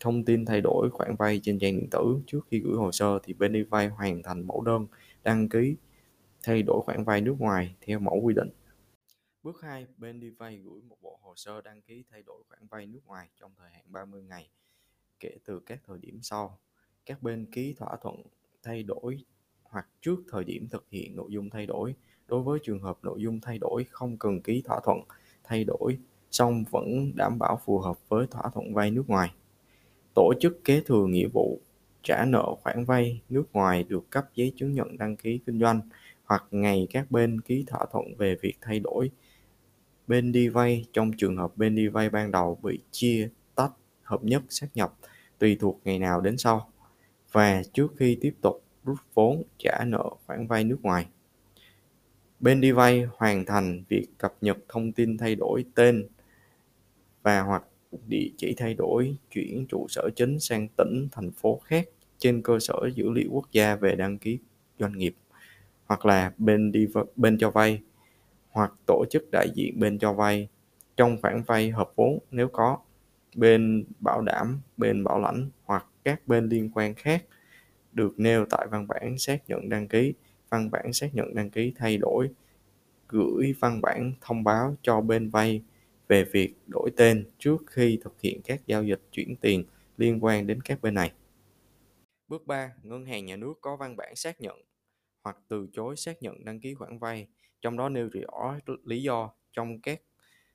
thông 0.00 0.24
tin 0.24 0.44
thay 0.44 0.60
đổi 0.60 0.90
khoản 0.90 1.16
vay 1.18 1.40
trên 1.42 1.58
trang 1.58 1.76
điện 1.76 1.88
tử 1.90 2.20
trước 2.26 2.40
khi 2.50 2.60
gửi 2.60 2.76
hồ 2.76 2.92
sơ 2.92 3.18
thì 3.22 3.32
bên 3.34 3.52
đi 3.52 3.62
vay 3.62 3.88
hoàn 3.88 4.22
thành 4.22 4.46
mẫu 4.46 4.60
đơn 4.60 4.86
đăng 5.22 5.48
ký 5.48 5.76
thay 6.42 6.62
đổi 6.62 6.80
khoản 6.82 7.04
vay 7.04 7.20
nước 7.20 7.34
ngoài 7.38 7.74
theo 7.80 7.98
mẫu 7.98 8.20
quy 8.22 8.34
định. 8.34 8.50
Bước 9.42 9.62
2, 9.62 9.86
bên 9.98 10.20
đi 10.20 10.30
vay 10.30 10.56
gửi 10.56 10.80
một 10.88 10.96
bộ 11.02 11.18
hồ 11.22 11.32
sơ 11.36 11.60
đăng 11.60 11.82
ký 11.82 12.04
thay 12.10 12.22
đổi 12.22 12.42
khoản 12.48 12.66
vay 12.66 12.86
nước 12.86 13.00
ngoài 13.06 13.28
trong 13.40 13.52
thời 13.58 13.70
hạn 13.70 13.84
30 13.86 14.22
ngày 14.22 14.50
kể 15.20 15.36
từ 15.44 15.60
các 15.66 15.80
thời 15.86 15.98
điểm 15.98 16.18
sau. 16.22 16.58
Các 17.06 17.22
bên 17.22 17.46
ký 17.52 17.74
thỏa 17.78 17.96
thuận 18.02 18.22
thay 18.62 18.82
đổi 18.82 19.24
hoặc 19.64 19.86
trước 20.02 20.16
thời 20.30 20.44
điểm 20.44 20.68
thực 20.68 20.86
hiện 20.90 21.16
nội 21.16 21.26
dung 21.30 21.50
thay 21.50 21.66
đổi. 21.66 21.94
Đối 22.28 22.42
với 22.42 22.58
trường 22.64 22.82
hợp 22.82 22.98
nội 23.02 23.22
dung 23.22 23.40
thay 23.40 23.58
đổi 23.58 23.84
không 23.90 24.16
cần 24.16 24.40
ký 24.40 24.62
thỏa 24.64 24.80
thuận 24.84 24.98
thay 25.44 25.64
đổi, 25.64 25.98
song 26.30 26.64
vẫn 26.70 27.12
đảm 27.14 27.38
bảo 27.38 27.60
phù 27.64 27.78
hợp 27.78 28.08
với 28.08 28.26
thỏa 28.26 28.42
thuận 28.54 28.74
vay 28.74 28.90
nước 28.90 29.08
ngoài. 29.08 29.34
Tổ 30.14 30.32
chức 30.40 30.64
kế 30.64 30.80
thừa 30.80 31.06
nghĩa 31.06 31.28
vụ 31.32 31.60
trả 32.02 32.24
nợ 32.24 32.54
khoản 32.62 32.84
vay 32.84 33.20
nước 33.28 33.52
ngoài 33.52 33.84
được 33.84 34.10
cấp 34.10 34.24
giấy 34.34 34.52
chứng 34.56 34.72
nhận 34.72 34.98
đăng 34.98 35.16
ký 35.16 35.40
kinh 35.46 35.60
doanh 35.60 35.80
hoặc 36.24 36.44
ngày 36.50 36.86
các 36.90 37.10
bên 37.10 37.40
ký 37.40 37.64
thỏa 37.66 37.86
thuận 37.92 38.16
về 38.16 38.36
việc 38.42 38.54
thay 38.60 38.80
đổi 38.80 39.10
bên 40.06 40.32
đi 40.32 40.48
vay 40.48 40.84
trong 40.92 41.12
trường 41.18 41.36
hợp 41.36 41.56
bên 41.56 41.74
đi 41.74 41.88
vay 41.88 42.10
ban 42.10 42.30
đầu 42.30 42.58
bị 42.62 42.80
chia 42.90 43.30
tách, 43.54 43.72
hợp 44.02 44.24
nhất, 44.24 44.42
xác 44.48 44.66
nhập, 44.74 44.94
tùy 45.38 45.56
thuộc 45.60 45.80
ngày 45.84 45.98
nào 45.98 46.20
đến 46.20 46.38
sau 46.38 46.71
và 47.32 47.62
trước 47.72 47.92
khi 47.96 48.18
tiếp 48.20 48.34
tục, 48.40 48.62
rút 48.84 48.98
vốn 49.14 49.42
trả 49.58 49.84
nợ 49.86 50.10
khoản 50.26 50.46
vay 50.46 50.64
nước 50.64 50.78
ngoài. 50.82 51.06
Bên 52.40 52.60
đi 52.60 52.72
vay 52.72 53.06
hoàn 53.16 53.44
thành 53.44 53.82
việc 53.88 54.06
cập 54.18 54.34
nhật 54.40 54.58
thông 54.68 54.92
tin 54.92 55.18
thay 55.18 55.34
đổi 55.34 55.64
tên 55.74 56.08
và 57.22 57.40
hoặc 57.40 57.64
địa 58.06 58.28
chỉ 58.36 58.54
thay 58.56 58.74
đổi, 58.74 59.16
chuyển 59.30 59.66
trụ 59.66 59.86
sở 59.88 60.10
chính 60.16 60.40
sang 60.40 60.68
tỉnh, 60.76 61.08
thành 61.12 61.30
phố 61.30 61.60
khác 61.64 61.88
trên 62.18 62.42
cơ 62.42 62.58
sở 62.58 62.74
dữ 62.94 63.10
liệu 63.10 63.28
quốc 63.32 63.52
gia 63.52 63.76
về 63.76 63.94
đăng 63.96 64.18
ký 64.18 64.38
doanh 64.78 64.98
nghiệp, 64.98 65.14
hoặc 65.86 66.06
là 66.06 66.32
bên 66.38 66.72
đi 66.72 66.86
bên 67.16 67.38
cho 67.38 67.50
vay, 67.50 67.82
hoặc 68.50 68.72
tổ 68.86 69.04
chức 69.10 69.28
đại 69.32 69.48
diện 69.54 69.80
bên 69.80 69.98
cho 69.98 70.12
vay 70.12 70.48
trong 70.96 71.16
khoản 71.22 71.42
vay 71.42 71.70
hợp 71.70 71.92
vốn 71.96 72.18
nếu 72.30 72.48
có, 72.48 72.78
bên 73.36 73.84
bảo 74.00 74.20
đảm, 74.20 74.60
bên 74.76 75.04
bảo 75.04 75.20
lãnh 75.20 75.50
hoặc 75.64 75.86
các 76.04 76.28
bên 76.28 76.48
liên 76.48 76.70
quan 76.74 76.94
khác 76.94 77.24
được 77.92 78.20
nêu 78.20 78.46
tại 78.50 78.66
văn 78.70 78.88
bản 78.88 79.18
xác 79.18 79.48
nhận 79.48 79.68
đăng 79.68 79.88
ký 79.88 80.14
văn 80.48 80.70
bản 80.70 80.92
xác 80.92 81.14
nhận 81.14 81.34
đăng 81.34 81.50
ký 81.50 81.72
thay 81.76 81.96
đổi 81.96 82.30
gửi 83.08 83.54
văn 83.60 83.80
bản 83.82 84.12
thông 84.20 84.44
báo 84.44 84.76
cho 84.82 85.00
bên 85.00 85.30
vay 85.30 85.62
về 86.08 86.24
việc 86.24 86.54
đổi 86.66 86.90
tên 86.96 87.30
trước 87.38 87.56
khi 87.66 87.98
thực 88.04 88.20
hiện 88.20 88.40
các 88.44 88.60
giao 88.66 88.84
dịch 88.84 89.00
chuyển 89.12 89.36
tiền 89.36 89.64
liên 89.96 90.24
quan 90.24 90.46
đến 90.46 90.60
các 90.60 90.82
bên 90.82 90.94
này. 90.94 91.12
Bước 92.28 92.46
3. 92.46 92.72
Ngân 92.82 93.06
hàng 93.06 93.26
nhà 93.26 93.36
nước 93.36 93.54
có 93.60 93.76
văn 93.76 93.96
bản 93.96 94.16
xác 94.16 94.40
nhận 94.40 94.62
hoặc 95.22 95.36
từ 95.48 95.66
chối 95.72 95.96
xác 95.96 96.22
nhận 96.22 96.44
đăng 96.44 96.60
ký 96.60 96.74
khoản 96.74 96.98
vay, 96.98 97.28
trong 97.60 97.76
đó 97.76 97.88
nêu 97.88 98.08
rõ 98.12 98.58
lý 98.84 99.02
do 99.02 99.30
trong 99.52 99.80
các 99.80 100.02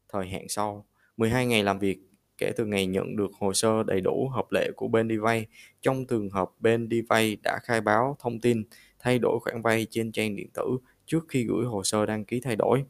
thời 0.10 0.30
hạn 0.30 0.46
sau. 0.50 0.88
12 1.18 1.46
ngày 1.46 1.64
làm 1.64 1.80
việc 1.80 2.00
kể 2.38 2.52
từ 2.58 2.66
ngày 2.66 2.86
nhận 2.86 3.16
được 3.16 3.32
hồ 3.40 3.54
sơ 3.54 3.84
đầy 3.84 4.02
đủ 4.02 4.30
hợp 4.34 4.46
lệ 4.52 4.72
của 4.76 4.88
bên 4.88 5.08
đi 5.08 5.18
vay. 5.18 5.46
Trong 5.82 6.06
trường 6.06 6.30
hợp 6.30 6.52
bên 6.60 6.90
đi 6.90 7.02
vay 7.02 7.38
đã 7.44 7.60
khai 7.64 7.82
báo 7.82 8.16
thông 8.20 8.40
tin 8.40 8.64
thay 9.00 9.20
đổi 9.20 9.40
khoản 9.40 9.62
vay 9.62 9.88
trên 9.90 10.12
trang 10.12 10.36
điện 10.36 10.50
tử 10.54 10.78
trước 11.06 11.26
khi 11.30 11.44
gửi 11.44 11.66
hồ 11.66 11.84
sơ 11.84 12.06
đăng 12.06 12.26
ký 12.26 12.40
thay 12.40 12.56
đổi 12.56 12.84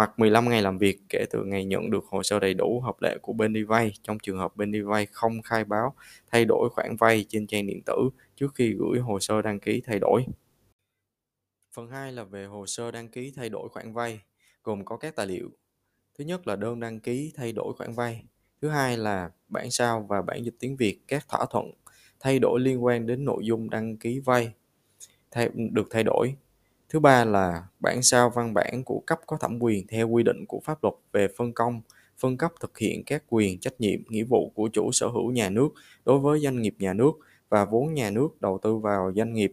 hoặc 0.00 0.18
15 0.18 0.48
ngày 0.48 0.62
làm 0.62 0.78
việc 0.78 0.98
kể 1.08 1.24
từ 1.30 1.44
ngày 1.44 1.64
nhận 1.64 1.90
được 1.90 2.04
hồ 2.04 2.22
sơ 2.22 2.38
đầy 2.38 2.54
đủ 2.54 2.80
hợp 2.80 2.96
lệ 3.00 3.18
của 3.22 3.32
bên 3.32 3.52
đi 3.52 3.62
vay 3.62 3.92
trong 4.02 4.18
trường 4.18 4.38
hợp 4.38 4.56
bên 4.56 4.72
đi 4.72 4.80
vay 4.80 5.06
không 5.06 5.42
khai 5.42 5.64
báo 5.64 5.94
thay 6.26 6.44
đổi 6.44 6.68
khoản 6.70 6.96
vay 6.96 7.24
trên 7.28 7.46
trang 7.46 7.66
điện 7.66 7.82
tử 7.86 8.10
trước 8.36 8.54
khi 8.54 8.72
gửi 8.72 9.00
hồ 9.00 9.20
sơ 9.20 9.42
đăng 9.42 9.60
ký 9.60 9.82
thay 9.86 9.98
đổi. 9.98 10.24
Phần 11.74 11.88
2 11.88 12.12
là 12.12 12.24
về 12.24 12.44
hồ 12.44 12.66
sơ 12.66 12.90
đăng 12.90 13.08
ký 13.08 13.32
thay 13.36 13.48
đổi 13.48 13.68
khoản 13.68 13.92
vay, 13.92 14.20
gồm 14.62 14.84
có 14.84 14.96
các 14.96 15.16
tài 15.16 15.26
liệu. 15.26 15.50
Thứ 16.18 16.24
nhất 16.24 16.46
là 16.46 16.56
đơn 16.56 16.80
đăng 16.80 17.00
ký 17.00 17.32
thay 17.34 17.52
đổi 17.52 17.72
khoản 17.78 17.92
vay. 17.92 18.24
Thứ 18.62 18.68
hai 18.68 18.96
là 18.96 19.30
bản 19.48 19.70
sao 19.70 20.06
và 20.08 20.22
bản 20.22 20.44
dịch 20.44 20.54
tiếng 20.58 20.76
Việt 20.76 20.98
các 21.08 21.28
thỏa 21.28 21.46
thuận 21.50 21.70
thay 22.20 22.38
đổi 22.38 22.60
liên 22.60 22.84
quan 22.84 23.06
đến 23.06 23.24
nội 23.24 23.46
dung 23.46 23.70
đăng 23.70 23.96
ký 23.96 24.18
vay 24.18 24.52
thay, 25.30 25.50
được 25.54 25.88
thay 25.90 26.04
đổi. 26.04 26.34
Thứ 26.88 27.00
ba 27.00 27.24
là 27.24 27.64
bản 27.80 28.02
sao 28.02 28.30
văn 28.30 28.54
bản 28.54 28.84
của 28.84 29.02
cấp 29.06 29.20
có 29.26 29.36
thẩm 29.36 29.62
quyền 29.62 29.86
theo 29.86 30.08
quy 30.08 30.22
định 30.22 30.44
của 30.48 30.60
pháp 30.64 30.78
luật 30.82 30.94
về 31.12 31.28
phân 31.36 31.52
công, 31.52 31.80
phân 32.18 32.36
cấp 32.36 32.52
thực 32.60 32.78
hiện 32.78 33.02
các 33.06 33.24
quyền, 33.28 33.60
trách 33.60 33.80
nhiệm, 33.80 34.00
nghĩa 34.08 34.24
vụ 34.24 34.52
của 34.54 34.68
chủ 34.72 34.92
sở 34.92 35.08
hữu 35.08 35.30
nhà 35.30 35.50
nước 35.50 35.68
đối 36.04 36.18
với 36.18 36.40
doanh 36.40 36.62
nghiệp 36.62 36.74
nhà 36.78 36.92
nước 36.92 37.12
và 37.48 37.64
vốn 37.64 37.94
nhà 37.94 38.10
nước 38.10 38.40
đầu 38.40 38.58
tư 38.62 38.76
vào 38.76 39.12
doanh 39.16 39.32
nghiệp 39.32 39.52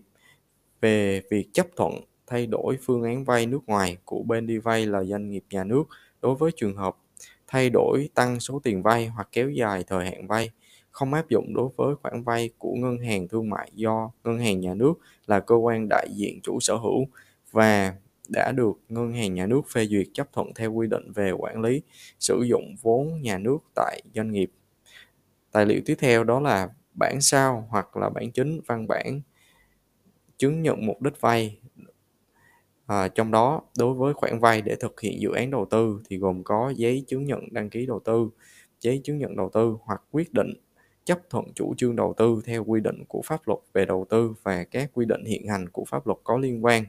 về 0.81 1.21
việc 1.31 1.49
chấp 1.53 1.67
thuận 1.75 1.93
thay 2.27 2.47
đổi 2.47 2.77
phương 2.81 3.03
án 3.03 3.23
vay 3.23 3.45
nước 3.45 3.65
ngoài 3.67 3.97
của 4.05 4.23
bên 4.23 4.47
đi 4.47 4.57
vay 4.57 4.85
là 4.85 5.03
doanh 5.03 5.29
nghiệp 5.29 5.43
nhà 5.49 5.63
nước 5.63 5.83
đối 6.21 6.35
với 6.35 6.51
trường 6.55 6.75
hợp 6.75 6.97
thay 7.47 7.69
đổi, 7.69 8.09
tăng 8.13 8.39
số 8.39 8.59
tiền 8.63 8.83
vay 8.83 9.07
hoặc 9.07 9.29
kéo 9.31 9.49
dài 9.49 9.83
thời 9.87 10.05
hạn 10.05 10.27
vay, 10.27 10.49
không 10.91 11.13
áp 11.13 11.29
dụng 11.29 11.53
đối 11.55 11.69
với 11.75 11.95
khoản 11.95 12.23
vay 12.23 12.49
của 12.57 12.73
ngân 12.75 12.97
hàng 12.97 13.27
thương 13.27 13.49
mại 13.49 13.71
do 13.73 14.11
ngân 14.23 14.39
hàng 14.39 14.59
nhà 14.59 14.73
nước 14.73 14.93
là 15.27 15.39
cơ 15.39 15.55
quan 15.55 15.87
đại 15.89 16.07
diện 16.13 16.39
chủ 16.43 16.59
sở 16.59 16.75
hữu 16.75 17.07
và 17.51 17.95
đã 18.29 18.51
được 18.51 18.71
ngân 18.89 19.13
hàng 19.13 19.33
nhà 19.33 19.45
nước 19.45 19.61
phê 19.73 19.85
duyệt 19.85 20.07
chấp 20.13 20.33
thuận 20.33 20.53
theo 20.53 20.73
quy 20.73 20.87
định 20.87 21.11
về 21.11 21.31
quản 21.31 21.61
lý, 21.61 21.81
sử 22.19 22.41
dụng 22.41 22.75
vốn 22.81 23.21
nhà 23.21 23.37
nước 23.37 23.57
tại 23.75 24.01
doanh 24.15 24.31
nghiệp. 24.31 24.51
Tài 25.51 25.65
liệu 25.65 25.81
tiếp 25.85 25.95
theo 25.99 26.23
đó 26.23 26.39
là 26.39 26.69
bản 26.93 27.21
sao 27.21 27.67
hoặc 27.69 27.97
là 27.97 28.09
bản 28.09 28.31
chính 28.31 28.61
văn 28.67 28.87
bản 28.87 29.21
chứng 30.37 30.61
nhận 30.61 30.85
mục 30.85 31.01
đích 31.01 31.21
vay. 31.21 31.57
À, 32.87 33.07
trong 33.07 33.31
đó 33.31 33.61
đối 33.77 33.93
với 33.93 34.13
khoản 34.13 34.39
vay 34.39 34.61
để 34.61 34.75
thực 34.75 35.01
hiện 35.01 35.21
dự 35.21 35.31
án 35.31 35.51
đầu 35.51 35.65
tư 35.65 36.01
thì 36.09 36.17
gồm 36.17 36.43
có 36.43 36.73
giấy 36.75 37.03
chứng 37.07 37.25
nhận 37.25 37.41
đăng 37.51 37.69
ký 37.69 37.85
đầu 37.85 37.99
tư, 37.99 38.29
giấy 38.81 39.01
chứng 39.03 39.17
nhận 39.17 39.35
đầu 39.35 39.49
tư 39.53 39.77
hoặc 39.81 40.01
quyết 40.11 40.33
định 40.33 40.53
chấp 41.05 41.19
thuận 41.29 41.45
chủ 41.55 41.73
trương 41.77 41.95
đầu 41.95 42.13
tư 42.17 42.41
theo 42.45 42.63
quy 42.63 42.79
định 42.79 43.03
của 43.07 43.21
pháp 43.25 43.47
luật 43.47 43.59
về 43.73 43.85
đầu 43.85 44.05
tư 44.09 44.33
và 44.43 44.63
các 44.63 44.91
quy 44.93 45.05
định 45.05 45.25
hiện 45.25 45.47
hành 45.47 45.69
của 45.69 45.85
pháp 45.85 46.07
luật 46.07 46.19
có 46.23 46.37
liên 46.37 46.65
quan. 46.65 46.83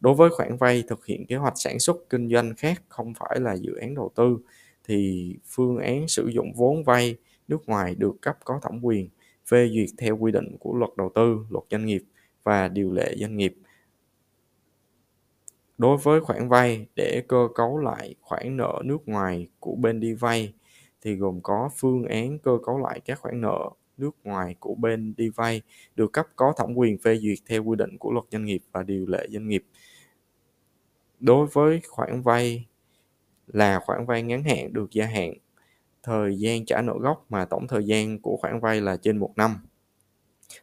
Đối 0.00 0.14
với 0.14 0.30
khoản 0.30 0.56
vay 0.56 0.82
thực 0.88 1.06
hiện 1.06 1.26
kế 1.26 1.36
hoạch 1.36 1.54
sản 1.56 1.78
xuất 1.78 1.96
kinh 2.10 2.28
doanh 2.30 2.54
khác 2.56 2.82
không 2.88 3.12
phải 3.14 3.40
là 3.40 3.56
dự 3.56 3.74
án 3.80 3.94
đầu 3.94 4.12
tư 4.14 4.38
thì 4.88 5.34
phương 5.46 5.78
án 5.78 6.08
sử 6.08 6.28
dụng 6.34 6.52
vốn 6.56 6.84
vay 6.84 7.16
nước 7.48 7.68
ngoài 7.68 7.94
được 7.94 8.16
cấp 8.20 8.38
có 8.44 8.60
thẩm 8.62 8.84
quyền 8.84 9.08
phê 9.50 9.68
duyệt 9.74 9.88
theo 9.98 10.16
quy 10.16 10.32
định 10.32 10.56
của 10.60 10.74
luật 10.74 10.90
đầu 10.96 11.12
tư, 11.14 11.38
luật 11.50 11.64
doanh 11.70 11.86
nghiệp 11.86 12.02
và 12.44 12.68
điều 12.68 12.92
lệ 12.92 13.14
doanh 13.18 13.36
nghiệp. 13.36 13.54
Đối 15.78 15.96
với 15.96 16.20
khoản 16.20 16.48
vay 16.48 16.86
để 16.96 17.22
cơ 17.28 17.48
cấu 17.54 17.78
lại 17.78 18.14
khoản 18.20 18.56
nợ 18.56 18.82
nước 18.84 19.08
ngoài 19.08 19.48
của 19.60 19.74
bên 19.74 20.00
đi 20.00 20.12
vay, 20.12 20.52
thì 21.02 21.14
gồm 21.14 21.40
có 21.42 21.70
phương 21.76 22.04
án 22.04 22.38
cơ 22.38 22.58
cấu 22.66 22.78
lại 22.78 23.00
các 23.04 23.18
khoản 23.18 23.40
nợ 23.40 23.70
nước 23.96 24.16
ngoài 24.24 24.56
của 24.60 24.74
bên 24.74 25.14
đi 25.16 25.28
vay 25.28 25.62
được 25.96 26.12
cấp 26.12 26.26
có 26.36 26.52
thẩm 26.56 26.74
quyền 26.74 26.98
phê 26.98 27.16
duyệt 27.16 27.38
theo 27.46 27.64
quy 27.64 27.76
định 27.76 27.98
của 27.98 28.12
luật 28.12 28.24
doanh 28.30 28.44
nghiệp 28.44 28.62
và 28.72 28.82
điều 28.82 29.06
lệ 29.06 29.26
doanh 29.30 29.48
nghiệp. 29.48 29.64
Đối 31.20 31.46
với 31.46 31.80
khoản 31.88 32.22
vay 32.22 32.66
là 33.46 33.80
khoản 33.80 34.06
vay 34.06 34.22
ngắn 34.22 34.44
hạn 34.44 34.72
được 34.72 34.90
gia 34.92 35.06
hạn, 35.06 35.34
thời 36.02 36.38
gian 36.38 36.64
trả 36.64 36.82
nợ 36.82 36.94
gốc 37.00 37.26
mà 37.28 37.44
tổng 37.44 37.66
thời 37.68 37.86
gian 37.86 38.18
của 38.18 38.36
khoản 38.36 38.60
vay 38.60 38.80
là 38.80 38.96
trên 38.96 39.18
một 39.18 39.32
năm 39.36 39.56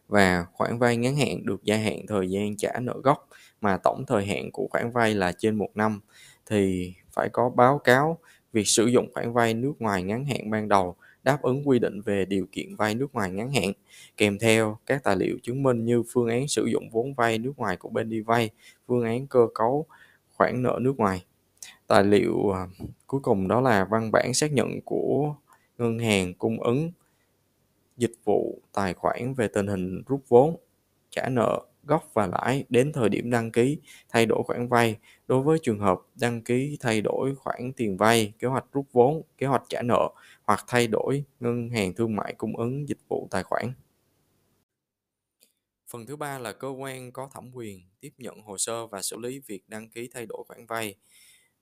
và 0.07 0.45
khoản 0.53 0.79
vay 0.79 0.97
ngắn 0.97 1.15
hạn 1.15 1.45
được 1.45 1.63
gia 1.63 1.77
hạn 1.77 2.07
thời 2.07 2.29
gian 2.29 2.57
trả 2.57 2.79
nợ 2.79 3.01
gốc 3.03 3.29
mà 3.65 3.77
tổng 3.77 4.03
thời 4.07 4.25
hạn 4.25 4.51
của 4.51 4.67
khoản 4.71 4.91
vay 4.91 5.13
là 5.13 5.31
trên 5.31 5.55
một 5.55 5.69
năm 5.75 5.99
thì 6.45 6.93
phải 7.11 7.29
có 7.29 7.49
báo 7.49 7.77
cáo 7.77 8.17
việc 8.53 8.67
sử 8.67 8.85
dụng 8.85 9.13
khoản 9.13 9.33
vay 9.33 9.53
nước 9.53 9.73
ngoài 9.79 10.03
ngắn 10.03 10.25
hạn 10.25 10.49
ban 10.49 10.67
đầu 10.67 10.95
đáp 11.23 11.41
ứng 11.41 11.67
quy 11.67 11.79
định 11.79 12.01
về 12.01 12.25
điều 12.25 12.45
kiện 12.51 12.75
vay 12.75 12.95
nước 12.95 13.13
ngoài 13.13 13.31
ngắn 13.31 13.53
hạn 13.53 13.71
kèm 14.17 14.39
theo 14.39 14.77
các 14.85 15.03
tài 15.03 15.15
liệu 15.15 15.37
chứng 15.43 15.63
minh 15.63 15.85
như 15.85 16.03
phương 16.13 16.27
án 16.27 16.47
sử 16.47 16.65
dụng 16.65 16.89
vốn 16.89 17.13
vay 17.13 17.37
nước 17.37 17.53
ngoài 17.57 17.77
của 17.77 17.89
bên 17.89 18.09
đi 18.09 18.21
vay, 18.21 18.49
phương 18.87 19.03
án 19.03 19.27
cơ 19.27 19.47
cấu 19.53 19.85
khoản 20.33 20.63
nợ 20.63 20.79
nước 20.81 20.97
ngoài. 20.97 21.25
Tài 21.87 22.03
liệu 22.03 22.51
à, 22.51 22.67
cuối 23.07 23.21
cùng 23.23 23.47
đó 23.47 23.61
là 23.61 23.85
văn 23.85 24.11
bản 24.11 24.33
xác 24.33 24.51
nhận 24.51 24.81
của 24.85 25.35
ngân 25.77 25.99
hàng 25.99 26.33
cung 26.33 26.63
ứng 26.63 26.91
dịch 27.97 28.13
vụ 28.25 28.59
tài 28.73 28.93
khoản 28.93 29.33
về 29.33 29.47
tình 29.47 29.67
hình 29.67 30.03
rút 30.07 30.21
vốn, 30.27 30.55
trả 31.09 31.29
nợ, 31.29 31.61
gốc 31.85 32.09
và 32.13 32.27
lãi 32.27 32.63
đến 32.69 32.91
thời 32.93 33.09
điểm 33.09 33.29
đăng 33.29 33.51
ký 33.51 33.77
thay 34.09 34.25
đổi 34.25 34.43
khoản 34.43 34.67
vay 34.67 34.97
đối 35.27 35.41
với 35.41 35.59
trường 35.63 35.79
hợp 35.79 36.01
đăng 36.15 36.41
ký 36.41 36.77
thay 36.79 37.01
đổi 37.01 37.35
khoản 37.35 37.73
tiền 37.77 37.97
vay, 37.97 38.33
kế 38.39 38.47
hoạch 38.47 38.65
rút 38.71 38.85
vốn, 38.91 39.21
kế 39.37 39.47
hoạch 39.47 39.63
trả 39.69 39.81
nợ 39.81 40.09
hoặc 40.43 40.63
thay 40.67 40.87
đổi 40.87 41.23
ngân 41.39 41.69
hàng 41.69 41.93
thương 41.93 42.15
mại 42.15 42.33
cung 42.37 42.57
ứng 42.57 42.89
dịch 42.89 42.99
vụ 43.07 43.27
tài 43.31 43.43
khoản. 43.43 43.73
Phần 45.91 46.05
thứ 46.05 46.15
ba 46.15 46.39
là 46.39 46.53
cơ 46.53 46.67
quan 46.67 47.11
có 47.11 47.29
thẩm 47.33 47.51
quyền 47.53 47.81
tiếp 47.99 48.09
nhận 48.17 48.41
hồ 48.41 48.57
sơ 48.57 48.87
và 48.87 49.01
xử 49.01 49.17
lý 49.17 49.39
việc 49.39 49.63
đăng 49.67 49.89
ký 49.89 50.09
thay 50.13 50.25
đổi 50.25 50.43
khoản 50.47 50.65
vay. 50.65 50.95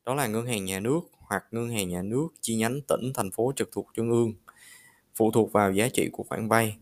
Đó 0.06 0.14
là 0.14 0.28
ngân 0.28 0.46
hàng 0.46 0.66
nhà 0.66 0.80
nước 0.80 1.02
hoặc 1.12 1.44
ngân 1.52 1.70
hàng 1.70 1.90
nhà 1.90 2.02
nước 2.02 2.28
chi 2.42 2.56
nhánh 2.56 2.82
tỉnh, 2.88 3.12
thành 3.14 3.32
phố 3.32 3.54
trực 3.56 3.70
thuộc 3.72 3.88
trung 3.94 4.12
ương, 4.12 4.34
phụ 5.16 5.32
thuộc 5.32 5.52
vào 5.52 5.72
giá 5.72 5.90
trị 5.94 6.10
của 6.12 6.24
khoản 6.24 6.48
vay. 6.48 6.78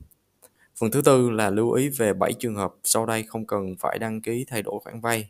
Phần 0.81 0.91
thứ 0.91 1.01
tư 1.01 1.29
là 1.29 1.50
lưu 1.50 1.71
ý 1.71 1.89
về 1.89 2.13
7 2.13 2.33
trường 2.33 2.55
hợp 2.55 2.73
sau 2.83 3.05
đây 3.05 3.23
không 3.23 3.45
cần 3.45 3.75
phải 3.79 4.00
đăng 4.00 4.21
ký 4.21 4.45
thay 4.47 4.61
đổi 4.61 4.79
khoản 4.83 5.01
vay. 5.01 5.29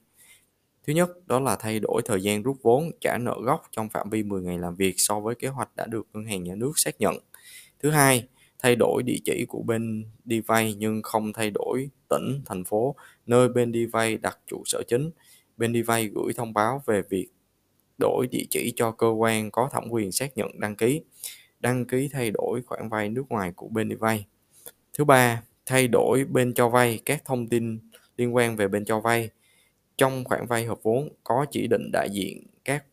Thứ 0.87 0.93
nhất, 0.93 1.27
đó 1.27 1.39
là 1.39 1.55
thay 1.55 1.79
đổi 1.79 2.01
thời 2.05 2.21
gian 2.21 2.43
rút 2.43 2.57
vốn, 2.61 2.91
trả 3.01 3.17
nợ 3.17 3.37
gốc 3.43 3.61
trong 3.71 3.89
phạm 3.89 4.09
vi 4.09 4.23
10 4.23 4.41
ngày 4.41 4.57
làm 4.57 4.75
việc 4.75 4.93
so 4.97 5.19
với 5.19 5.35
kế 5.35 5.47
hoạch 5.47 5.75
đã 5.75 5.85
được 5.87 6.07
ngân 6.13 6.25
hàng 6.25 6.43
nhà 6.43 6.55
nước 6.55 6.71
xác 6.75 7.01
nhận. 7.01 7.17
Thứ 7.79 7.89
hai, 7.89 8.27
thay 8.59 8.75
đổi 8.75 9.03
địa 9.03 9.17
chỉ 9.25 9.45
của 9.47 9.61
bên 9.61 10.05
đi 10.23 10.39
vay 10.39 10.73
nhưng 10.73 11.01
không 11.01 11.33
thay 11.33 11.51
đổi 11.53 11.89
tỉnh, 12.09 12.41
thành 12.45 12.63
phố, 12.63 12.95
nơi 13.25 13.49
bên 13.49 13.71
đi 13.71 13.85
vay 13.85 14.17
đặt 14.17 14.39
trụ 14.47 14.63
sở 14.65 14.83
chính. 14.87 15.09
Bên 15.57 15.73
đi 15.73 15.81
vay 15.81 16.07
gửi 16.07 16.33
thông 16.33 16.53
báo 16.53 16.83
về 16.85 17.01
việc 17.09 17.27
đổi 17.97 18.27
địa 18.31 18.45
chỉ 18.49 18.73
cho 18.75 18.91
cơ 18.91 19.07
quan 19.07 19.51
có 19.51 19.69
thẩm 19.71 19.83
quyền 19.89 20.11
xác 20.11 20.37
nhận 20.37 20.59
đăng 20.59 20.75
ký, 20.75 21.01
đăng 21.59 21.85
ký 21.85 22.09
thay 22.11 22.31
đổi 22.31 22.61
khoản 22.65 22.89
vay 22.89 23.09
nước 23.09 23.23
ngoài 23.29 23.51
của 23.55 23.67
bên 23.67 23.89
đi 23.89 23.95
vay. 23.95 24.25
Thứ 24.97 25.03
ba, 25.03 25.43
thay 25.65 25.87
đổi 25.87 26.25
bên 26.25 26.53
cho 26.53 26.69
vay 26.69 26.99
các 27.05 27.25
thông 27.25 27.47
tin 27.47 27.79
liên 28.17 28.35
quan 28.35 28.55
về 28.55 28.67
bên 28.67 28.85
cho 28.85 28.99
vay. 28.99 29.29
Trong 29.97 30.23
khoản 30.23 30.45
vay 30.47 30.65
hợp 30.65 30.83
vốn 30.83 31.09
có 31.23 31.45
chỉ 31.51 31.67
định 31.67 31.89
đại 31.93 32.09
diện 32.11 32.43
các 32.65 32.85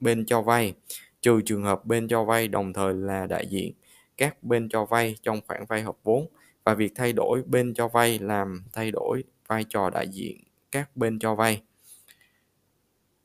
bên 0.00 0.26
cho 0.26 0.42
vay, 0.42 0.74
trừ 1.20 1.40
trường 1.44 1.62
hợp 1.62 1.84
bên 1.84 2.08
cho 2.08 2.24
vay 2.24 2.48
đồng 2.48 2.72
thời 2.72 2.94
là 2.94 3.26
đại 3.26 3.46
diện 3.46 3.72
các 4.16 4.42
bên 4.42 4.68
cho 4.68 4.84
vay 4.84 5.16
trong 5.22 5.40
khoản 5.46 5.64
vay 5.68 5.82
hợp 5.82 5.96
vốn 6.02 6.26
và 6.64 6.74
việc 6.74 6.92
thay 6.94 7.12
đổi 7.12 7.42
bên 7.46 7.74
cho 7.74 7.88
vay 7.88 8.18
làm 8.18 8.64
thay 8.72 8.90
đổi 8.90 9.24
vai 9.46 9.64
trò 9.68 9.90
đại 9.90 10.08
diện 10.08 10.40
các 10.70 10.96
bên 10.96 11.18
cho 11.18 11.34
vay. 11.34 11.62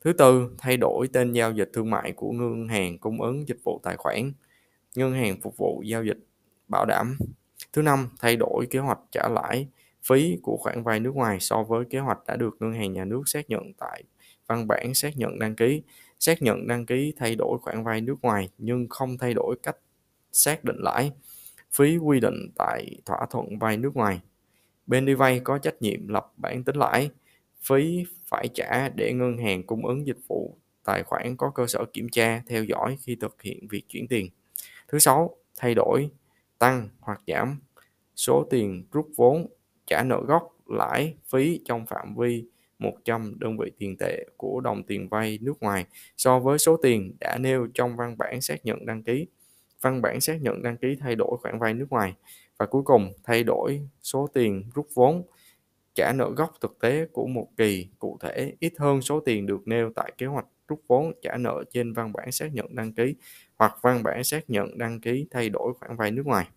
Thứ 0.00 0.12
tư, 0.12 0.54
thay 0.58 0.76
đổi 0.76 1.08
tên 1.12 1.32
giao 1.32 1.52
dịch 1.52 1.70
thương 1.72 1.90
mại 1.90 2.12
của 2.12 2.32
ngân 2.32 2.68
hàng 2.68 2.98
cung 2.98 3.22
ứng 3.22 3.48
dịch 3.48 3.58
vụ 3.64 3.80
tài 3.82 3.96
khoản, 3.96 4.32
ngân 4.96 5.12
hàng 5.12 5.40
phục 5.40 5.56
vụ 5.56 5.82
giao 5.86 6.04
dịch 6.04 6.18
bảo 6.68 6.86
đảm. 6.86 7.18
Thứ 7.72 7.82
năm, 7.82 8.08
thay 8.20 8.36
đổi 8.36 8.66
kế 8.70 8.78
hoạch 8.78 8.98
trả 9.12 9.28
lãi 9.28 9.68
phí 10.02 10.38
của 10.42 10.56
khoản 10.56 10.82
vay 10.82 11.00
nước 11.00 11.14
ngoài 11.14 11.40
so 11.40 11.62
với 11.62 11.84
kế 11.90 11.98
hoạch 11.98 12.18
đã 12.26 12.36
được 12.36 12.56
ngân 12.60 12.72
hàng 12.72 12.92
nhà 12.92 13.04
nước 13.04 13.22
xác 13.26 13.50
nhận 13.50 13.72
tại 13.78 14.02
văn 14.46 14.66
bản 14.68 14.94
xác 14.94 15.16
nhận 15.16 15.38
đăng 15.38 15.56
ký. 15.56 15.82
Xác 16.20 16.42
nhận 16.42 16.66
đăng 16.66 16.86
ký 16.86 17.12
thay 17.16 17.34
đổi 17.34 17.58
khoản 17.62 17.84
vay 17.84 18.00
nước 18.00 18.16
ngoài 18.22 18.48
nhưng 18.58 18.88
không 18.88 19.18
thay 19.18 19.34
đổi 19.34 19.56
cách 19.62 19.76
xác 20.32 20.64
định 20.64 20.76
lãi, 20.78 21.12
phí 21.72 21.96
quy 21.96 22.20
định 22.20 22.50
tại 22.58 22.96
thỏa 23.04 23.26
thuận 23.30 23.58
vay 23.58 23.76
nước 23.76 23.96
ngoài. 23.96 24.20
Bên 24.86 25.06
đi 25.06 25.14
vay 25.14 25.40
có 25.44 25.58
trách 25.58 25.82
nhiệm 25.82 26.08
lập 26.08 26.32
bản 26.36 26.64
tính 26.64 26.76
lãi, 26.76 27.10
phí 27.60 28.04
phải 28.26 28.48
trả 28.54 28.88
để 28.88 29.12
ngân 29.12 29.38
hàng 29.38 29.62
cung 29.62 29.86
ứng 29.86 30.06
dịch 30.06 30.18
vụ 30.28 30.56
tài 30.84 31.02
khoản 31.02 31.36
có 31.36 31.50
cơ 31.50 31.66
sở 31.66 31.84
kiểm 31.92 32.08
tra, 32.08 32.42
theo 32.46 32.64
dõi 32.64 32.98
khi 33.00 33.16
thực 33.20 33.42
hiện 33.42 33.68
việc 33.68 33.84
chuyển 33.88 34.08
tiền. 34.08 34.28
Thứ 34.88 34.98
sáu, 34.98 35.36
thay 35.56 35.74
đổi, 35.74 36.10
tăng 36.64 36.88
hoặc 37.00 37.20
giảm. 37.26 37.60
Số 38.16 38.46
tiền 38.50 38.84
rút 38.92 39.08
vốn, 39.16 39.46
trả 39.86 40.02
nợ 40.02 40.20
gốc, 40.26 40.56
lãi, 40.66 41.14
phí 41.32 41.60
trong 41.64 41.86
phạm 41.86 42.14
vi 42.16 42.44
100 42.78 43.34
đơn 43.38 43.58
vị 43.58 43.70
tiền 43.78 43.96
tệ 43.98 44.24
của 44.36 44.60
đồng 44.60 44.82
tiền 44.82 45.08
vay 45.08 45.38
nước 45.42 45.62
ngoài 45.62 45.86
so 46.16 46.38
với 46.38 46.58
số 46.58 46.76
tiền 46.76 47.16
đã 47.20 47.38
nêu 47.40 47.68
trong 47.74 47.96
văn 47.96 48.18
bản 48.18 48.40
xác 48.40 48.66
nhận 48.66 48.86
đăng 48.86 49.02
ký. 49.02 49.26
Văn 49.80 50.02
bản 50.02 50.20
xác 50.20 50.42
nhận 50.42 50.62
đăng 50.62 50.76
ký 50.76 50.96
thay 51.00 51.14
đổi 51.14 51.36
khoản 51.42 51.58
vay 51.58 51.74
nước 51.74 51.86
ngoài 51.90 52.14
và 52.58 52.66
cuối 52.66 52.82
cùng 52.82 53.12
thay 53.24 53.44
đổi 53.44 53.80
số 54.02 54.28
tiền 54.34 54.70
rút 54.74 54.86
vốn 54.94 55.22
trả 55.94 56.12
nợ 56.12 56.30
gốc 56.36 56.52
thực 56.60 56.78
tế 56.80 57.06
của 57.12 57.26
một 57.26 57.48
kỳ 57.56 57.88
cụ 57.98 58.18
thể 58.20 58.52
ít 58.60 58.72
hơn 58.78 59.02
số 59.02 59.20
tiền 59.20 59.46
được 59.46 59.68
nêu 59.68 59.92
tại 59.96 60.12
kế 60.18 60.26
hoạch 60.26 60.46
rút 60.68 60.82
vốn 60.86 61.12
trả 61.22 61.36
nợ 61.36 61.64
trên 61.70 61.92
văn 61.92 62.12
bản 62.12 62.32
xác 62.32 62.54
nhận 62.54 62.74
đăng 62.74 62.92
ký 62.92 63.14
hoặc 63.56 63.74
văn 63.82 64.02
bản 64.02 64.24
xác 64.24 64.50
nhận 64.50 64.78
đăng 64.78 65.00
ký 65.00 65.26
thay 65.30 65.48
đổi 65.48 65.74
khoản 65.74 65.96
vay 65.96 66.10
nước 66.10 66.26
ngoài. 66.26 66.48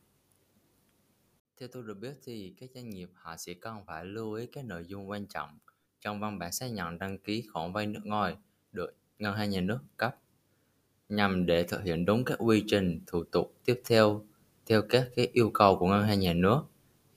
Theo 1.59 1.69
tôi 1.71 1.83
được 1.83 1.99
biết 1.99 2.13
thì 2.23 2.53
các 2.59 2.69
doanh 2.75 2.89
nghiệp 2.89 3.09
họ 3.13 3.37
sẽ 3.37 3.53
cần 3.53 3.85
phải 3.87 4.05
lưu 4.05 4.33
ý 4.33 4.45
các 4.45 4.65
nội 4.65 4.85
dung 4.87 5.09
quan 5.09 5.25
trọng 5.25 5.57
trong 6.01 6.19
văn 6.19 6.39
bản 6.39 6.51
xác 6.51 6.67
nhận 6.67 6.99
đăng 6.99 7.17
ký 7.17 7.43
khoản 7.53 7.73
vay 7.73 7.87
nước 7.87 8.05
ngoài 8.05 8.35
được 8.71 8.95
ngân 9.19 9.35
hàng 9.35 9.49
nhà 9.49 9.61
nước 9.61 9.79
cấp 9.97 10.15
nhằm 11.09 11.45
để 11.45 11.63
thực 11.63 11.83
hiện 11.83 12.05
đúng 12.05 12.25
các 12.25 12.37
quy 12.39 12.63
trình 12.67 13.01
thủ 13.07 13.23
tục 13.23 13.53
tiếp 13.65 13.81
theo 13.85 14.25
theo 14.65 14.81
các 14.89 15.09
cái 15.15 15.29
yêu 15.33 15.49
cầu 15.53 15.77
của 15.79 15.87
ngân 15.87 16.03
hàng 16.03 16.19
nhà 16.19 16.33
nước 16.33 16.63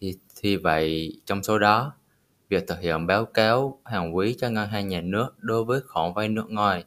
thì, 0.00 0.18
thì 0.36 0.56
vậy 0.56 1.12
trong 1.26 1.42
số 1.42 1.58
đó 1.58 1.96
việc 2.50 2.66
thực 2.66 2.80
hiện 2.80 3.06
báo 3.06 3.24
cáo 3.24 3.80
hàng 3.84 4.16
quý 4.16 4.34
cho 4.38 4.50
ngân 4.50 4.68
hàng 4.68 4.88
nhà 4.88 5.00
nước 5.00 5.28
đối 5.38 5.64
với 5.64 5.80
khoản 5.88 6.12
vay 6.14 6.28
nước 6.28 6.50
ngoài 6.50 6.84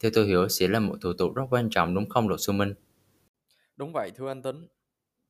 theo 0.00 0.10
tôi 0.14 0.26
hiểu 0.26 0.48
sẽ 0.48 0.68
là 0.68 0.80
một 0.80 0.96
thủ 1.02 1.12
tục 1.18 1.34
rất 1.34 1.42
quan 1.50 1.70
trọng 1.70 1.94
đúng 1.94 2.08
không 2.08 2.28
luật 2.28 2.40
sư 2.40 2.52
Minh? 2.52 2.74
Đúng 3.76 3.92
vậy 3.92 4.10
thưa 4.14 4.28
anh 4.28 4.42
Tính. 4.42 4.66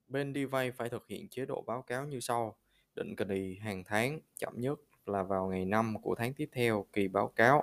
Bên 0.09 0.33
đi 0.33 0.45
vay 0.45 0.73
phải 0.73 0.89
thực 0.89 1.07
hiện 1.09 1.29
chế 1.29 1.47
độ 1.47 1.65
báo 1.67 1.83
cáo 1.83 2.07
như 2.07 2.21
sau. 2.21 2.57
Định 2.95 3.17
kỳ 3.17 3.59
hàng 3.61 3.85
tháng, 3.87 4.21
chậm 4.39 4.61
nhất 4.61 4.79
là 5.07 5.23
vào 5.23 5.47
ngày 5.47 5.65
5 5.65 6.03
của 6.03 6.15
tháng 6.15 6.35
tiếp 6.35 6.49
theo 6.53 6.87
kỳ 6.93 7.09
báo 7.09 7.33
cáo. 7.37 7.63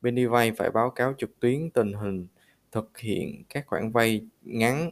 Bên 0.00 0.14
đi 0.14 0.26
vay 0.26 0.52
phải 0.52 0.70
báo 0.70 0.90
cáo 0.90 1.14
trực 1.18 1.40
tuyến 1.40 1.70
tình 1.70 1.92
hình 1.92 2.26
thực 2.72 2.98
hiện 2.98 3.44
các 3.48 3.64
khoản 3.66 3.90
vay 3.90 4.20
ngắn, 4.42 4.90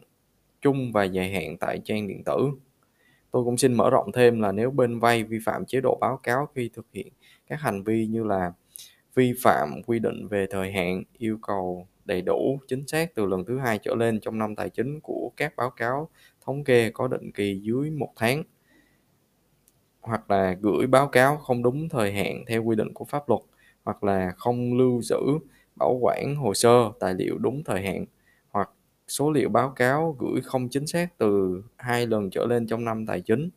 chung 0.61 0.91
và 0.91 1.03
dài 1.03 1.31
hạn 1.31 1.57
tại 1.59 1.79
trang 1.85 2.07
điện 2.07 2.23
tử. 2.25 2.49
Tôi 3.33 3.43
cũng 3.43 3.57
xin 3.57 3.73
mở 3.73 3.89
rộng 3.89 4.11
thêm 4.13 4.41
là 4.41 4.51
nếu 4.51 4.71
bên 4.71 4.99
vay 4.99 5.23
vi 5.23 5.39
phạm 5.45 5.65
chế 5.65 5.81
độ 5.81 5.97
báo 6.01 6.19
cáo 6.23 6.49
khi 6.55 6.69
thực 6.73 6.85
hiện 6.93 7.07
các 7.47 7.61
hành 7.61 7.83
vi 7.83 8.07
như 8.07 8.23
là 8.23 8.53
vi 9.15 9.33
phạm 9.43 9.81
quy 9.87 9.99
định 9.99 10.27
về 10.27 10.47
thời 10.49 10.71
hạn, 10.71 11.03
yêu 11.17 11.37
cầu 11.41 11.87
đầy 12.05 12.21
đủ, 12.21 12.59
chính 12.67 12.87
xác 12.87 13.15
từ 13.15 13.25
lần 13.25 13.45
thứ 13.45 13.59
hai 13.59 13.79
trở 13.79 13.95
lên 13.95 14.19
trong 14.19 14.37
năm 14.39 14.55
tài 14.55 14.69
chính 14.69 14.99
của 15.03 15.31
các 15.37 15.55
báo 15.55 15.69
cáo 15.69 16.09
thống 16.45 16.63
kê 16.63 16.91
có 16.91 17.07
định 17.07 17.31
kỳ 17.31 17.59
dưới 17.63 17.91
một 17.91 18.13
tháng 18.15 18.43
hoặc 20.01 20.31
là 20.31 20.57
gửi 20.61 20.87
báo 20.87 21.07
cáo 21.07 21.37
không 21.37 21.63
đúng 21.63 21.89
thời 21.89 22.11
hạn 22.13 22.45
theo 22.47 22.63
quy 22.63 22.75
định 22.75 22.93
của 22.93 23.05
pháp 23.05 23.29
luật 23.29 23.41
hoặc 23.83 24.03
là 24.03 24.31
không 24.37 24.77
lưu 24.77 25.01
giữ 25.01 25.17
bảo 25.75 25.97
quản 26.01 26.35
hồ 26.35 26.53
sơ 26.53 26.91
tài 26.99 27.13
liệu 27.13 27.37
đúng 27.37 27.63
thời 27.63 27.81
hạn 27.81 28.05
số 29.07 29.31
liệu 29.31 29.49
báo 29.49 29.69
cáo 29.69 30.15
gửi 30.19 30.41
không 30.41 30.69
chính 30.69 30.87
xác 30.87 31.17
từ 31.17 31.61
hai 31.77 32.07
lần 32.07 32.29
trở 32.29 32.45
lên 32.45 32.67
trong 32.67 32.85
năm 32.85 33.05
tài 33.05 33.21
chính 33.21 33.49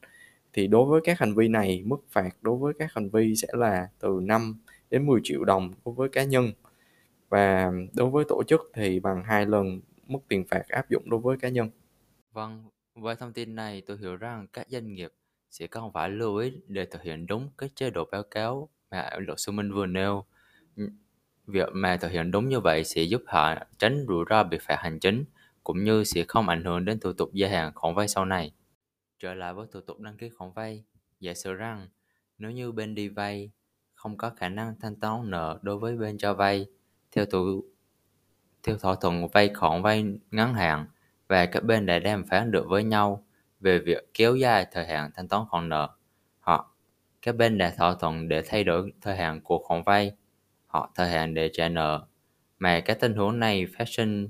thì 0.52 0.66
đối 0.66 0.86
với 0.86 1.00
các 1.04 1.18
hành 1.18 1.34
vi 1.34 1.48
này 1.48 1.82
mức 1.86 1.96
phạt 2.10 2.30
đối 2.42 2.56
với 2.56 2.74
các 2.78 2.92
hành 2.92 3.10
vi 3.10 3.36
sẽ 3.36 3.48
là 3.52 3.88
từ 3.98 4.20
5 4.22 4.56
đến 4.90 5.06
10 5.06 5.20
triệu 5.24 5.44
đồng 5.44 5.74
đối 5.84 5.94
với 5.94 6.08
cá 6.08 6.24
nhân 6.24 6.52
và 7.28 7.72
đối 7.94 8.10
với 8.10 8.24
tổ 8.28 8.42
chức 8.48 8.70
thì 8.74 9.00
bằng 9.00 9.24
hai 9.24 9.46
lần 9.46 9.80
mức 10.06 10.18
tiền 10.28 10.44
phạt 10.48 10.68
áp 10.68 10.90
dụng 10.90 11.10
đối 11.10 11.20
với 11.20 11.36
cá 11.36 11.48
nhân. 11.48 11.70
Vâng, 12.32 12.64
với 12.94 13.16
thông 13.16 13.32
tin 13.32 13.54
này 13.54 13.82
tôi 13.86 13.96
hiểu 13.98 14.16
rằng 14.16 14.46
các 14.52 14.66
doanh 14.68 14.94
nghiệp 14.94 15.12
sẽ 15.50 15.66
cần 15.66 15.92
phải 15.94 16.10
lưu 16.10 16.36
ý 16.36 16.52
để 16.66 16.86
thực 16.86 17.02
hiện 17.02 17.26
đúng 17.26 17.50
cái 17.58 17.70
chế 17.74 17.90
độ 17.90 18.08
báo 18.12 18.22
cáo 18.22 18.68
mà 18.90 19.10
luật 19.18 19.40
sư 19.40 19.52
Minh 19.52 19.72
vừa 19.72 19.86
nêu. 19.86 20.24
Việc 21.46 21.68
mà 21.72 21.96
thực 21.96 22.10
hiện 22.10 22.30
đúng 22.30 22.48
như 22.48 22.60
vậy 22.60 22.84
sẽ 22.84 23.02
giúp 23.02 23.22
họ 23.26 23.54
tránh 23.78 24.04
rủi 24.08 24.24
ro 24.30 24.44
bị 24.44 24.58
phạt 24.58 24.76
hành 24.78 24.98
chính 24.98 25.24
cũng 25.66 25.84
như 25.84 26.04
sẽ 26.04 26.24
không 26.28 26.48
ảnh 26.48 26.64
hưởng 26.64 26.84
đến 26.84 27.00
thủ 27.00 27.12
tục 27.12 27.30
gia 27.32 27.48
hạn 27.48 27.72
khoản 27.74 27.94
vay 27.94 28.08
sau 28.08 28.24
này. 28.24 28.52
Trở 29.18 29.34
lại 29.34 29.54
với 29.54 29.66
thủ 29.72 29.80
tục 29.80 30.00
đăng 30.00 30.16
ký 30.16 30.28
khoản 30.28 30.52
vay, 30.52 30.84
giả 31.20 31.34
sử 31.34 31.52
rằng 31.52 31.88
nếu 32.38 32.50
như 32.50 32.72
bên 32.72 32.94
đi 32.94 33.08
vay 33.08 33.50
không 33.94 34.16
có 34.16 34.30
khả 34.30 34.48
năng 34.48 34.74
thanh 34.80 34.96
toán 35.00 35.30
nợ 35.30 35.58
đối 35.62 35.78
với 35.78 35.96
bên 35.96 36.18
cho 36.18 36.34
vay 36.34 36.66
theo 37.12 37.24
thủ 37.26 37.64
theo 38.62 38.76
thỏa 38.76 38.94
thuận 38.94 39.28
vay 39.28 39.50
khoản 39.54 39.82
vay 39.82 40.04
ngắn 40.30 40.54
hạn 40.54 40.86
và 41.28 41.46
các 41.46 41.64
bên 41.64 41.86
đã 41.86 41.98
đàm 41.98 42.24
phán 42.24 42.50
được 42.50 42.66
với 42.68 42.84
nhau 42.84 43.26
về 43.60 43.78
việc 43.78 44.14
kéo 44.14 44.36
dài 44.36 44.66
thời 44.72 44.86
hạn 44.86 45.10
thanh 45.14 45.28
toán 45.28 45.42
khoản 45.50 45.68
nợ 45.68 45.96
hoặc 46.40 46.66
các 47.22 47.36
bên 47.36 47.58
đã 47.58 47.74
thỏa 47.76 47.94
thuận 47.94 48.28
để 48.28 48.42
thay 48.46 48.64
đổi 48.64 48.92
thời 49.00 49.16
hạn 49.16 49.40
của 49.40 49.58
khoản 49.58 49.82
vay 49.82 50.12
hoặc 50.66 50.90
thời 50.94 51.08
hạn 51.08 51.34
để 51.34 51.50
trả 51.52 51.68
nợ 51.68 52.06
mà 52.58 52.80
các 52.80 53.00
tình 53.00 53.14
huống 53.14 53.40
này 53.40 53.66
phát 53.78 53.88
sinh 53.88 54.28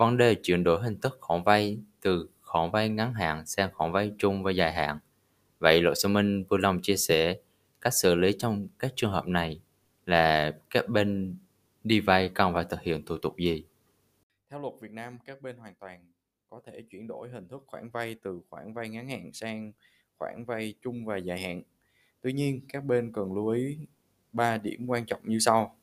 vấn 0.00 0.16
đề 0.16 0.34
chuyển 0.34 0.64
đổi 0.64 0.82
hình 0.82 1.00
thức 1.00 1.18
khoản 1.20 1.42
vay 1.42 1.78
từ 2.00 2.28
khoản 2.42 2.70
vay 2.70 2.88
ngắn 2.88 3.14
hạn 3.14 3.46
sang 3.46 3.70
khoản 3.74 3.92
vay 3.92 4.12
chung 4.18 4.42
và 4.42 4.50
dài 4.50 4.72
hạn. 4.72 4.98
Vậy 5.58 5.82
luật 5.82 5.98
sư 5.98 6.08
Minh 6.08 6.44
vui 6.44 6.60
lòng 6.60 6.80
chia 6.82 6.96
sẻ 6.96 7.36
cách 7.80 7.94
xử 7.94 8.14
lý 8.14 8.32
trong 8.38 8.68
các 8.78 8.92
trường 8.96 9.10
hợp 9.10 9.26
này 9.26 9.60
là 10.06 10.52
các 10.70 10.88
bên 10.88 11.36
đi 11.84 12.00
vay 12.00 12.28
cần 12.28 12.54
phải 12.54 12.64
thực 12.64 12.80
hiện 12.80 13.04
thủ 13.04 13.18
tục 13.18 13.36
gì? 13.38 13.64
Theo 14.50 14.60
luật 14.60 14.74
Việt 14.80 14.90
Nam, 14.90 15.18
các 15.24 15.42
bên 15.42 15.56
hoàn 15.56 15.74
toàn 15.74 16.04
có 16.50 16.60
thể 16.66 16.82
chuyển 16.90 17.06
đổi 17.06 17.28
hình 17.28 17.48
thức 17.48 17.64
khoản 17.66 17.90
vay 17.90 18.16
từ 18.22 18.40
khoản 18.50 18.72
vay 18.72 18.88
ngắn 18.88 19.08
hạn 19.08 19.32
sang 19.32 19.72
khoản 20.18 20.44
vay 20.44 20.74
chung 20.82 21.04
và 21.04 21.16
dài 21.16 21.40
hạn. 21.40 21.62
Tuy 22.20 22.32
nhiên, 22.32 22.60
các 22.68 22.84
bên 22.84 23.12
cần 23.12 23.32
lưu 23.32 23.48
ý 23.48 23.78
3 24.32 24.58
điểm 24.58 24.86
quan 24.86 25.06
trọng 25.06 25.20
như 25.24 25.38
sau. 25.38 25.76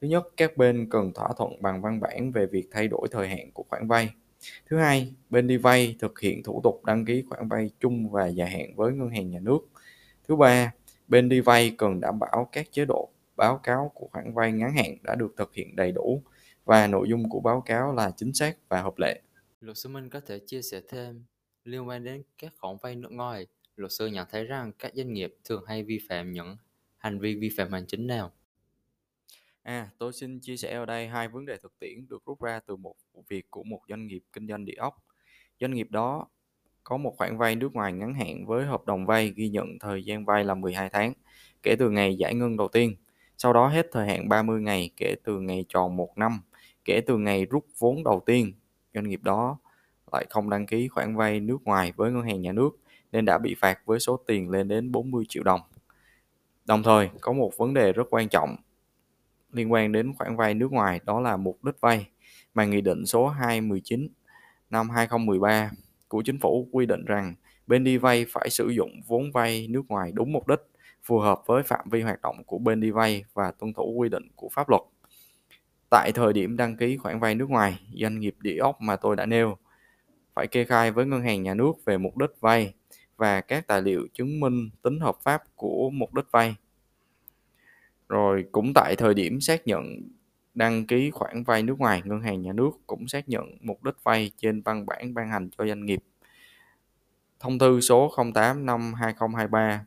Thứ 0.00 0.08
nhất, 0.08 0.28
các 0.36 0.56
bên 0.56 0.86
cần 0.90 1.12
thỏa 1.12 1.28
thuận 1.38 1.62
bằng 1.62 1.82
văn 1.82 2.00
bản 2.00 2.32
về 2.32 2.46
việc 2.46 2.68
thay 2.70 2.88
đổi 2.88 3.08
thời 3.10 3.28
hạn 3.28 3.50
của 3.54 3.64
khoản 3.68 3.88
vay. 3.88 4.10
Thứ 4.70 4.76
hai, 4.76 5.14
bên 5.30 5.46
đi 5.46 5.56
vay 5.56 5.96
thực 5.98 6.20
hiện 6.20 6.42
thủ 6.42 6.60
tục 6.64 6.84
đăng 6.84 7.04
ký 7.04 7.24
khoản 7.28 7.48
vay 7.48 7.70
chung 7.80 8.10
và 8.10 8.26
dài 8.26 8.50
hạn 8.50 8.76
với 8.76 8.92
ngân 8.92 9.10
hàng 9.10 9.30
nhà 9.30 9.38
nước. 9.40 9.58
Thứ 10.28 10.36
ba, 10.36 10.72
bên 11.08 11.28
đi 11.28 11.40
vay 11.40 11.74
cần 11.78 12.00
đảm 12.00 12.18
bảo 12.18 12.48
các 12.52 12.72
chế 12.72 12.84
độ 12.84 13.08
báo 13.36 13.58
cáo 13.58 13.90
của 13.94 14.08
khoản 14.12 14.34
vay 14.34 14.52
ngắn 14.52 14.72
hạn 14.76 14.96
đã 15.02 15.14
được 15.14 15.34
thực 15.36 15.54
hiện 15.54 15.76
đầy 15.76 15.92
đủ 15.92 16.22
và 16.64 16.86
nội 16.86 17.08
dung 17.08 17.28
của 17.28 17.40
báo 17.40 17.60
cáo 17.60 17.94
là 17.94 18.10
chính 18.16 18.34
xác 18.34 18.56
và 18.68 18.82
hợp 18.82 18.94
lệ. 18.98 19.20
Luật 19.60 19.78
sư 19.78 19.88
Minh 19.88 20.10
có 20.10 20.20
thể 20.20 20.38
chia 20.46 20.62
sẻ 20.62 20.80
thêm 20.88 21.24
liên 21.64 21.88
quan 21.88 22.04
đến 22.04 22.22
các 22.38 22.52
khoản 22.58 22.76
vay 22.82 22.94
nước 22.94 23.12
ngoài. 23.12 23.46
Luật 23.76 23.92
sư 23.92 24.06
nhận 24.06 24.26
thấy 24.30 24.44
rằng 24.44 24.72
các 24.78 24.92
doanh 24.94 25.12
nghiệp 25.12 25.36
thường 25.44 25.64
hay 25.66 25.82
vi 25.82 26.00
phạm 26.08 26.32
những 26.32 26.56
hành 26.98 27.18
vi 27.18 27.34
vi 27.34 27.50
phạm 27.56 27.72
hành 27.72 27.86
chính 27.86 28.06
nào? 28.06 28.32
À, 29.68 29.88
tôi 29.98 30.12
xin 30.12 30.40
chia 30.40 30.56
sẻ 30.56 30.74
ở 30.74 30.86
đây 30.86 31.08
hai 31.08 31.28
vấn 31.28 31.46
đề 31.46 31.56
thực 31.62 31.78
tiễn 31.78 32.08
được 32.08 32.22
rút 32.26 32.40
ra 32.42 32.60
từ 32.66 32.76
một 32.76 32.94
vụ 33.12 33.24
việc 33.28 33.50
của 33.50 33.62
một 33.62 33.80
doanh 33.88 34.06
nghiệp 34.06 34.22
kinh 34.32 34.48
doanh 34.48 34.64
địa 34.64 34.74
ốc. 34.78 35.04
Doanh 35.60 35.74
nghiệp 35.74 35.90
đó 35.90 36.26
có 36.84 36.96
một 36.96 37.14
khoản 37.18 37.38
vay 37.38 37.56
nước 37.56 37.74
ngoài 37.74 37.92
ngắn 37.92 38.14
hạn 38.14 38.46
với 38.46 38.66
hợp 38.66 38.86
đồng 38.86 39.06
vay 39.06 39.32
ghi 39.36 39.48
nhận 39.48 39.78
thời 39.78 40.04
gian 40.04 40.24
vay 40.24 40.44
là 40.44 40.54
12 40.54 40.88
tháng 40.88 41.12
kể 41.62 41.76
từ 41.78 41.90
ngày 41.90 42.16
giải 42.16 42.34
ngân 42.34 42.56
đầu 42.56 42.68
tiên. 42.68 42.96
Sau 43.38 43.52
đó 43.52 43.68
hết 43.68 43.86
thời 43.92 44.06
hạn 44.06 44.28
30 44.28 44.60
ngày 44.60 44.90
kể 44.96 45.14
từ 45.24 45.40
ngày 45.40 45.64
tròn 45.68 45.96
một 45.96 46.18
năm 46.18 46.40
kể 46.84 47.00
từ 47.06 47.18
ngày 47.18 47.46
rút 47.46 47.66
vốn 47.78 48.04
đầu 48.04 48.22
tiên. 48.26 48.52
Doanh 48.94 49.08
nghiệp 49.08 49.20
đó 49.22 49.58
lại 50.12 50.26
không 50.30 50.50
đăng 50.50 50.66
ký 50.66 50.88
khoản 50.88 51.16
vay 51.16 51.40
nước 51.40 51.58
ngoài 51.64 51.92
với 51.96 52.12
ngân 52.12 52.22
hàng 52.22 52.42
nhà 52.42 52.52
nước 52.52 52.70
nên 53.12 53.24
đã 53.24 53.38
bị 53.38 53.54
phạt 53.58 53.78
với 53.84 54.00
số 54.00 54.16
tiền 54.26 54.50
lên 54.50 54.68
đến 54.68 54.92
40 54.92 55.24
triệu 55.28 55.42
đồng. 55.42 55.60
Đồng 56.64 56.82
thời, 56.82 57.10
có 57.20 57.32
một 57.32 57.56
vấn 57.56 57.74
đề 57.74 57.92
rất 57.92 58.06
quan 58.10 58.28
trọng 58.28 58.56
liên 59.52 59.72
quan 59.72 59.92
đến 59.92 60.14
khoản 60.14 60.36
vay 60.36 60.54
nước 60.54 60.72
ngoài 60.72 61.00
đó 61.04 61.20
là 61.20 61.36
mục 61.36 61.64
đích 61.64 61.80
vay 61.80 62.06
mà 62.54 62.64
Nghị 62.64 62.80
định 62.80 63.06
số 63.06 63.28
219 63.28 64.08
năm 64.70 64.90
2013 64.90 65.70
của 66.08 66.22
Chính 66.22 66.38
phủ 66.38 66.68
quy 66.72 66.86
định 66.86 67.04
rằng 67.04 67.34
bên 67.66 67.84
đi 67.84 67.96
vay 67.96 68.26
phải 68.28 68.50
sử 68.50 68.68
dụng 68.68 68.90
vốn 69.06 69.32
vay 69.32 69.66
nước 69.68 69.82
ngoài 69.88 70.12
đúng 70.14 70.32
mục 70.32 70.48
đích, 70.48 70.60
phù 71.04 71.18
hợp 71.18 71.42
với 71.46 71.62
phạm 71.62 71.90
vi 71.90 72.02
hoạt 72.02 72.22
động 72.22 72.44
của 72.44 72.58
bên 72.58 72.80
đi 72.80 72.90
vay 72.90 73.24
và 73.34 73.50
tuân 73.50 73.72
thủ 73.72 73.92
quy 73.96 74.08
định 74.08 74.28
của 74.36 74.48
pháp 74.52 74.68
luật. 74.68 74.82
Tại 75.90 76.12
thời 76.14 76.32
điểm 76.32 76.56
đăng 76.56 76.76
ký 76.76 76.96
khoản 76.96 77.20
vay 77.20 77.34
nước 77.34 77.50
ngoài, 77.50 77.80
doanh 77.94 78.18
nghiệp 78.20 78.34
địa 78.40 78.56
ốc 78.56 78.80
mà 78.80 78.96
tôi 78.96 79.16
đã 79.16 79.26
nêu 79.26 79.56
phải 80.34 80.46
kê 80.46 80.64
khai 80.64 80.90
với 80.90 81.06
ngân 81.06 81.22
hàng 81.22 81.42
nhà 81.42 81.54
nước 81.54 81.72
về 81.84 81.98
mục 81.98 82.16
đích 82.16 82.30
vay 82.40 82.74
và 83.16 83.40
các 83.40 83.66
tài 83.66 83.82
liệu 83.82 84.06
chứng 84.14 84.40
minh 84.40 84.70
tính 84.82 85.00
hợp 85.00 85.16
pháp 85.22 85.42
của 85.56 85.90
mục 85.90 86.14
đích 86.14 86.26
vay. 86.30 86.54
Rồi 88.08 88.44
cũng 88.52 88.72
tại 88.74 88.96
thời 88.96 89.14
điểm 89.14 89.40
xác 89.40 89.66
nhận 89.66 90.00
đăng 90.54 90.86
ký 90.86 91.10
khoản 91.10 91.42
vay 91.42 91.62
nước 91.62 91.78
ngoài, 91.78 92.02
ngân 92.04 92.20
hàng 92.20 92.42
nhà 92.42 92.52
nước 92.52 92.70
cũng 92.86 93.08
xác 93.08 93.28
nhận 93.28 93.58
mục 93.60 93.84
đích 93.84 93.94
vay 94.02 94.30
trên 94.36 94.62
văn 94.62 94.86
bản 94.86 95.14
ban 95.14 95.28
hành 95.28 95.50
cho 95.58 95.66
doanh 95.66 95.86
nghiệp. 95.86 96.02
Thông 97.40 97.58
tư 97.58 97.80
số 97.80 98.14
08 98.34 98.66
năm 98.66 98.94
2023 98.94 99.86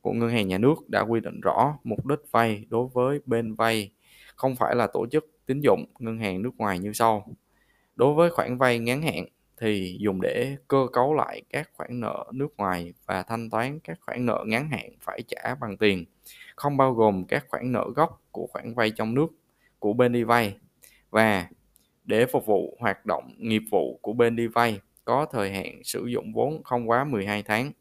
của 0.00 0.12
ngân 0.12 0.30
hàng 0.30 0.48
nhà 0.48 0.58
nước 0.58 0.74
đã 0.88 1.00
quy 1.00 1.20
định 1.20 1.40
rõ 1.40 1.78
mục 1.84 2.06
đích 2.06 2.18
vay 2.30 2.64
đối 2.68 2.88
với 2.92 3.20
bên 3.26 3.54
vay 3.54 3.90
không 4.36 4.56
phải 4.56 4.76
là 4.76 4.86
tổ 4.86 5.06
chức 5.06 5.30
tín 5.46 5.60
dụng 5.60 5.84
ngân 5.98 6.18
hàng 6.18 6.42
nước 6.42 6.56
ngoài 6.56 6.78
như 6.78 6.92
sau. 6.92 7.26
Đối 7.96 8.14
với 8.14 8.30
khoản 8.30 8.58
vay 8.58 8.78
ngắn 8.78 9.02
hạn 9.02 9.26
thì 9.56 9.96
dùng 10.00 10.20
để 10.20 10.56
cơ 10.68 10.86
cấu 10.92 11.14
lại 11.14 11.42
các 11.50 11.70
khoản 11.76 12.00
nợ 12.00 12.24
nước 12.32 12.56
ngoài 12.56 12.92
và 13.06 13.22
thanh 13.22 13.50
toán 13.50 13.78
các 13.80 13.98
khoản 14.00 14.26
nợ 14.26 14.44
ngắn 14.46 14.68
hạn 14.70 14.90
phải 15.00 15.22
trả 15.28 15.54
bằng 15.60 15.76
tiền, 15.76 16.04
không 16.56 16.76
bao 16.76 16.94
gồm 16.94 17.24
các 17.24 17.44
khoản 17.48 17.72
nợ 17.72 17.86
gốc 17.96 18.22
của 18.32 18.46
khoản 18.46 18.74
vay 18.74 18.90
trong 18.90 19.14
nước 19.14 19.26
của 19.78 19.92
bên 19.92 20.12
đi 20.12 20.22
vay 20.24 20.56
và 21.10 21.48
để 22.04 22.26
phục 22.26 22.46
vụ 22.46 22.76
hoạt 22.80 23.06
động 23.06 23.34
nghiệp 23.38 23.62
vụ 23.70 23.98
của 24.02 24.12
bên 24.12 24.36
đi 24.36 24.46
vay 24.46 24.80
có 25.04 25.26
thời 25.32 25.50
hạn 25.50 25.84
sử 25.84 26.06
dụng 26.06 26.32
vốn 26.32 26.62
không 26.64 26.90
quá 26.90 27.04
12 27.04 27.42
tháng 27.42 27.72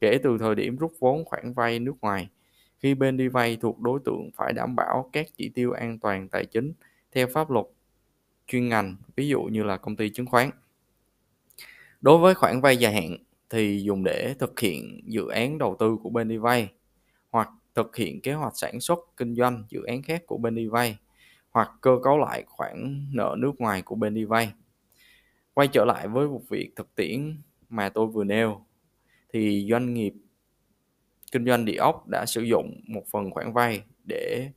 kể 0.00 0.18
từ 0.22 0.38
thời 0.38 0.54
điểm 0.54 0.76
rút 0.76 0.92
vốn 0.98 1.24
khoản 1.24 1.52
vay 1.52 1.78
nước 1.78 1.94
ngoài. 2.00 2.28
Khi 2.78 2.94
bên 2.94 3.16
đi 3.16 3.28
vay 3.28 3.56
thuộc 3.56 3.80
đối 3.80 4.00
tượng 4.04 4.30
phải 4.36 4.52
đảm 4.52 4.76
bảo 4.76 5.10
các 5.12 5.26
chỉ 5.36 5.48
tiêu 5.48 5.72
an 5.72 5.98
toàn 5.98 6.28
tài 6.28 6.46
chính 6.46 6.72
theo 7.12 7.26
pháp 7.26 7.50
luật 7.50 7.66
chuyên 8.46 8.68
ngành, 8.68 8.96
ví 9.16 9.28
dụ 9.28 9.42
như 9.42 9.62
là 9.62 9.76
công 9.76 9.96
ty 9.96 10.10
chứng 10.10 10.26
khoán. 10.26 10.50
Đối 12.00 12.18
với 12.18 12.34
khoản 12.34 12.60
vay 12.60 12.76
dài 12.76 12.92
hạn 12.92 13.16
thì 13.50 13.82
dùng 13.82 14.04
để 14.04 14.34
thực 14.38 14.60
hiện 14.60 15.00
dự 15.04 15.28
án 15.28 15.58
đầu 15.58 15.76
tư 15.78 15.96
của 16.02 16.10
bên 16.10 16.28
đi 16.28 16.36
vay 16.36 16.68
hoặc 17.30 17.50
thực 17.78 17.96
hiện 17.96 18.20
kế 18.20 18.32
hoạch 18.32 18.52
sản 18.56 18.80
xuất 18.80 18.98
kinh 19.16 19.34
doanh 19.34 19.64
dự 19.68 19.82
án 19.82 20.02
khác 20.02 20.22
của 20.26 20.38
bên 20.38 20.54
đi 20.54 20.66
vay 20.66 20.98
hoặc 21.50 21.70
cơ 21.80 21.98
cấu 22.02 22.18
lại 22.18 22.44
khoản 22.46 23.06
nợ 23.12 23.36
nước 23.38 23.60
ngoài 23.60 23.82
của 23.82 23.94
bên 23.94 24.14
đi 24.14 24.24
vay. 24.24 24.52
Quay 25.54 25.68
trở 25.68 25.84
lại 25.84 26.08
với 26.08 26.28
một 26.28 26.42
việc 26.48 26.70
thực 26.76 26.94
tiễn 26.94 27.42
mà 27.68 27.88
tôi 27.88 28.06
vừa 28.06 28.24
nêu, 28.24 28.60
thì 29.32 29.66
doanh 29.70 29.94
nghiệp 29.94 30.12
kinh 31.32 31.46
doanh 31.46 31.64
địa 31.64 31.76
ốc 31.76 32.08
đã 32.08 32.26
sử 32.26 32.42
dụng 32.42 32.80
một 32.86 33.02
phần 33.10 33.30
khoản 33.30 33.52
vay 33.52 33.82
để 34.04 34.50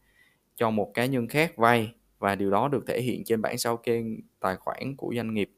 cho 0.55 0.69
một 0.69 0.91
cá 0.93 1.05
nhân 1.05 1.27
khác 1.27 1.57
vay 1.57 1.93
và 2.19 2.35
điều 2.35 2.51
đó 2.51 2.67
được 2.67 2.83
thể 2.87 3.01
hiện 3.01 3.23
trên 3.23 3.41
bảng 3.41 3.57
sao 3.57 3.77
kê 3.77 4.03
tài 4.39 4.55
khoản 4.55 4.95
của 4.95 5.13
doanh 5.15 5.33
nghiệp, 5.33 5.51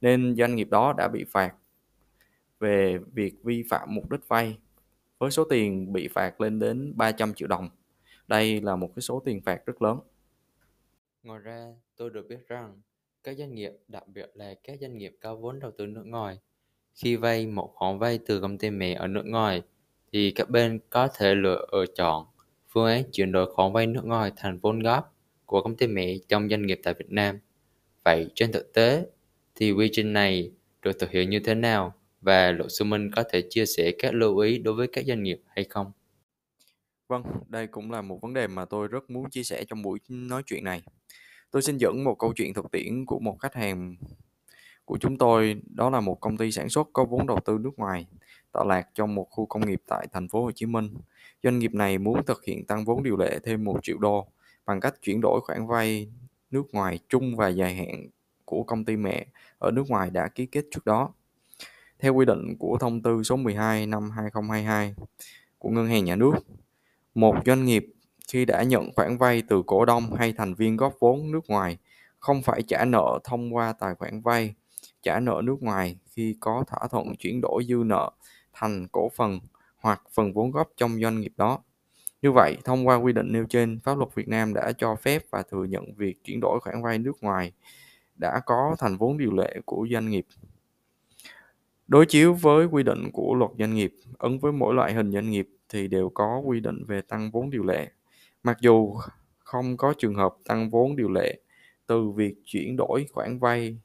nên 0.00 0.34
doanh 0.38 0.56
nghiệp 0.56 0.68
đó 0.70 0.94
đã 0.98 1.08
bị 1.08 1.24
phạt 1.24 1.54
về 2.60 2.98
việc 3.12 3.34
vi 3.44 3.64
phạm 3.70 3.94
mục 3.94 4.10
đích 4.10 4.28
vay 4.28 4.58
với 5.18 5.30
số 5.30 5.44
tiền 5.44 5.92
bị 5.92 6.08
phạt 6.08 6.40
lên 6.40 6.58
đến 6.58 6.92
300 6.96 7.34
triệu 7.34 7.48
đồng. 7.48 7.70
Đây 8.28 8.60
là 8.60 8.76
một 8.76 8.90
cái 8.96 9.02
số 9.02 9.22
tiền 9.24 9.40
phạt 9.40 9.66
rất 9.66 9.82
lớn. 9.82 9.98
Ngoài 11.22 11.40
ra, 11.40 11.74
tôi 11.96 12.10
được 12.10 12.26
biết 12.28 12.48
rằng 12.48 12.80
các 13.22 13.36
doanh 13.38 13.54
nghiệp, 13.54 13.72
đặc 13.88 14.08
biệt 14.08 14.30
là 14.34 14.54
các 14.64 14.78
doanh 14.80 14.98
nghiệp 14.98 15.16
có 15.20 15.36
vốn 15.36 15.58
đầu 15.58 15.70
tư 15.70 15.86
nước 15.86 16.06
ngoài, 16.06 16.38
khi 16.94 17.16
vay 17.16 17.46
một 17.46 17.72
khoản 17.74 17.98
vay 17.98 18.18
từ 18.26 18.40
công 18.40 18.58
ty 18.58 18.70
mẹ 18.70 18.94
ở 18.94 19.06
nước 19.06 19.26
ngoài, 19.26 19.62
thì 20.12 20.30
các 20.30 20.50
bên 20.50 20.80
có 20.90 21.08
thể 21.08 21.34
lựa 21.34 21.66
ở 21.70 21.86
chọn 21.86 22.26
phương 22.68 22.86
án 22.86 23.02
chuyển 23.12 23.32
đổi 23.32 23.54
khoản 23.54 23.72
vay 23.72 23.86
nước 23.86 24.04
ngoài 24.04 24.32
thành 24.36 24.58
vốn 24.58 24.78
góp 24.78 25.16
của 25.46 25.62
công 25.62 25.76
ty 25.76 25.86
mẹ 25.86 26.14
trong 26.28 26.48
doanh 26.48 26.66
nghiệp 26.66 26.80
tại 26.82 26.94
Việt 26.94 27.10
Nam. 27.10 27.38
Vậy 28.04 28.30
trên 28.34 28.52
thực 28.52 28.72
tế 28.72 29.06
thì 29.54 29.72
quy 29.72 29.88
trình 29.92 30.12
này 30.12 30.52
được 30.82 30.98
thực 30.98 31.10
hiện 31.10 31.30
như 31.30 31.40
thế 31.40 31.54
nào 31.54 31.94
và 32.24 32.52
luật 32.52 32.70
sư 32.72 32.84
Minh 32.84 33.10
có 33.16 33.24
thể 33.32 33.42
chia 33.50 33.66
sẻ 33.66 33.92
các 33.98 34.14
lưu 34.14 34.38
ý 34.38 34.58
đối 34.58 34.74
với 34.74 34.86
các 34.86 35.04
doanh 35.06 35.22
nghiệp 35.22 35.40
hay 35.48 35.64
không? 35.64 35.92
Vâng, 37.08 37.22
đây 37.48 37.66
cũng 37.66 37.90
là 37.90 38.02
một 38.02 38.18
vấn 38.22 38.34
đề 38.34 38.46
mà 38.46 38.64
tôi 38.64 38.88
rất 38.88 39.10
muốn 39.10 39.30
chia 39.30 39.42
sẻ 39.42 39.64
trong 39.64 39.82
buổi 39.82 39.98
nói 40.08 40.42
chuyện 40.46 40.64
này. 40.64 40.82
Tôi 41.50 41.62
xin 41.62 41.76
dẫn 41.76 42.04
một 42.04 42.14
câu 42.18 42.32
chuyện 42.36 42.54
thực 42.54 42.70
tiễn 42.70 43.06
của 43.06 43.18
một 43.18 43.36
khách 43.40 43.54
hàng 43.54 43.96
của 44.84 44.98
chúng 45.00 45.18
tôi, 45.18 45.62
đó 45.66 45.90
là 45.90 46.00
một 46.00 46.20
công 46.20 46.36
ty 46.36 46.52
sản 46.52 46.68
xuất 46.68 46.88
có 46.92 47.04
vốn 47.04 47.26
đầu 47.26 47.40
tư 47.44 47.58
nước 47.60 47.78
ngoài 47.78 48.06
tọa 48.52 48.64
lạc 48.64 48.88
trong 48.94 49.14
một 49.14 49.24
khu 49.30 49.46
công 49.46 49.66
nghiệp 49.66 49.82
tại 49.86 50.06
thành 50.12 50.28
phố 50.28 50.42
Hồ 50.42 50.50
Chí 50.52 50.66
Minh. 50.66 50.94
Doanh 51.42 51.58
nghiệp 51.58 51.74
này 51.74 51.98
muốn 51.98 52.24
thực 52.26 52.44
hiện 52.44 52.64
tăng 52.64 52.84
vốn 52.84 53.02
điều 53.02 53.16
lệ 53.16 53.38
thêm 53.42 53.64
1 53.64 53.78
triệu 53.82 53.98
đô 53.98 54.26
bằng 54.66 54.80
cách 54.80 54.94
chuyển 55.02 55.20
đổi 55.20 55.40
khoản 55.40 55.66
vay 55.66 56.08
nước 56.50 56.74
ngoài 56.74 56.98
chung 57.08 57.36
và 57.36 57.48
dài 57.48 57.74
hạn 57.74 58.08
của 58.44 58.62
công 58.62 58.84
ty 58.84 58.96
mẹ 58.96 59.26
ở 59.58 59.70
nước 59.70 59.84
ngoài 59.88 60.10
đã 60.10 60.28
ký 60.28 60.46
kết 60.46 60.64
trước 60.70 60.84
đó. 60.84 61.12
Theo 61.98 62.14
quy 62.14 62.24
định 62.24 62.56
của 62.58 62.76
thông 62.80 63.02
tư 63.02 63.22
số 63.22 63.36
12 63.36 63.86
năm 63.86 64.10
2022 64.10 64.94
của 65.58 65.68
Ngân 65.68 65.86
hàng 65.86 66.04
Nhà 66.04 66.16
nước, 66.16 66.32
một 67.14 67.36
doanh 67.46 67.64
nghiệp 67.64 67.86
khi 68.28 68.44
đã 68.44 68.62
nhận 68.62 68.90
khoản 68.96 69.16
vay 69.16 69.42
từ 69.48 69.62
cổ 69.66 69.84
đông 69.84 70.14
hay 70.14 70.32
thành 70.32 70.54
viên 70.54 70.76
góp 70.76 70.94
vốn 71.00 71.32
nước 71.32 71.46
ngoài 71.48 71.78
không 72.18 72.42
phải 72.42 72.62
trả 72.62 72.84
nợ 72.84 73.18
thông 73.24 73.54
qua 73.54 73.72
tài 73.72 73.94
khoản 73.94 74.20
vay, 74.20 74.54
trả 75.02 75.20
nợ 75.20 75.40
nước 75.44 75.62
ngoài 75.62 75.96
khi 76.10 76.36
có 76.40 76.64
thỏa 76.66 76.88
thuận 76.90 77.16
chuyển 77.16 77.40
đổi 77.40 77.64
dư 77.68 77.76
nợ 77.76 78.10
thành 78.52 78.86
cổ 78.92 79.08
phần 79.16 79.40
hoặc 79.76 80.02
phần 80.12 80.32
vốn 80.32 80.50
góp 80.50 80.70
trong 80.76 81.00
doanh 81.00 81.20
nghiệp 81.20 81.32
đó. 81.36 81.58
Như 82.22 82.32
vậy, 82.32 82.56
thông 82.64 82.88
qua 82.88 82.96
quy 82.96 83.12
định 83.12 83.32
nêu 83.32 83.44
trên, 83.48 83.80
pháp 83.84 83.98
luật 83.98 84.14
Việt 84.14 84.28
Nam 84.28 84.54
đã 84.54 84.72
cho 84.78 84.96
phép 84.96 85.22
và 85.30 85.42
thừa 85.42 85.64
nhận 85.64 85.94
việc 85.94 86.24
chuyển 86.24 86.40
đổi 86.40 86.60
khoản 86.60 86.82
vay 86.82 86.98
nước 86.98 87.22
ngoài 87.22 87.52
đã 88.16 88.40
có 88.46 88.76
thành 88.78 88.96
vốn 88.96 89.18
điều 89.18 89.32
lệ 89.32 89.60
của 89.64 89.86
doanh 89.90 90.08
nghiệp. 90.08 90.26
Đối 91.88 92.06
chiếu 92.06 92.34
với 92.34 92.66
quy 92.66 92.82
định 92.82 93.10
của 93.12 93.34
luật 93.34 93.50
doanh 93.58 93.74
nghiệp, 93.74 93.94
ứng 94.18 94.38
với 94.38 94.52
mỗi 94.52 94.74
loại 94.74 94.94
hình 94.94 95.12
doanh 95.12 95.30
nghiệp 95.30 95.48
thì 95.68 95.88
đều 95.88 96.08
có 96.14 96.38
quy 96.38 96.60
định 96.60 96.84
về 96.84 97.02
tăng 97.02 97.30
vốn 97.30 97.50
điều 97.50 97.64
lệ. 97.64 97.90
Mặc 98.42 98.56
dù 98.60 98.96
không 99.38 99.76
có 99.76 99.94
trường 99.98 100.14
hợp 100.14 100.34
tăng 100.44 100.70
vốn 100.70 100.96
điều 100.96 101.10
lệ 101.10 101.40
từ 101.86 102.10
việc 102.10 102.34
chuyển 102.44 102.76
đổi 102.76 103.06
khoản 103.12 103.38
vay 103.38 103.78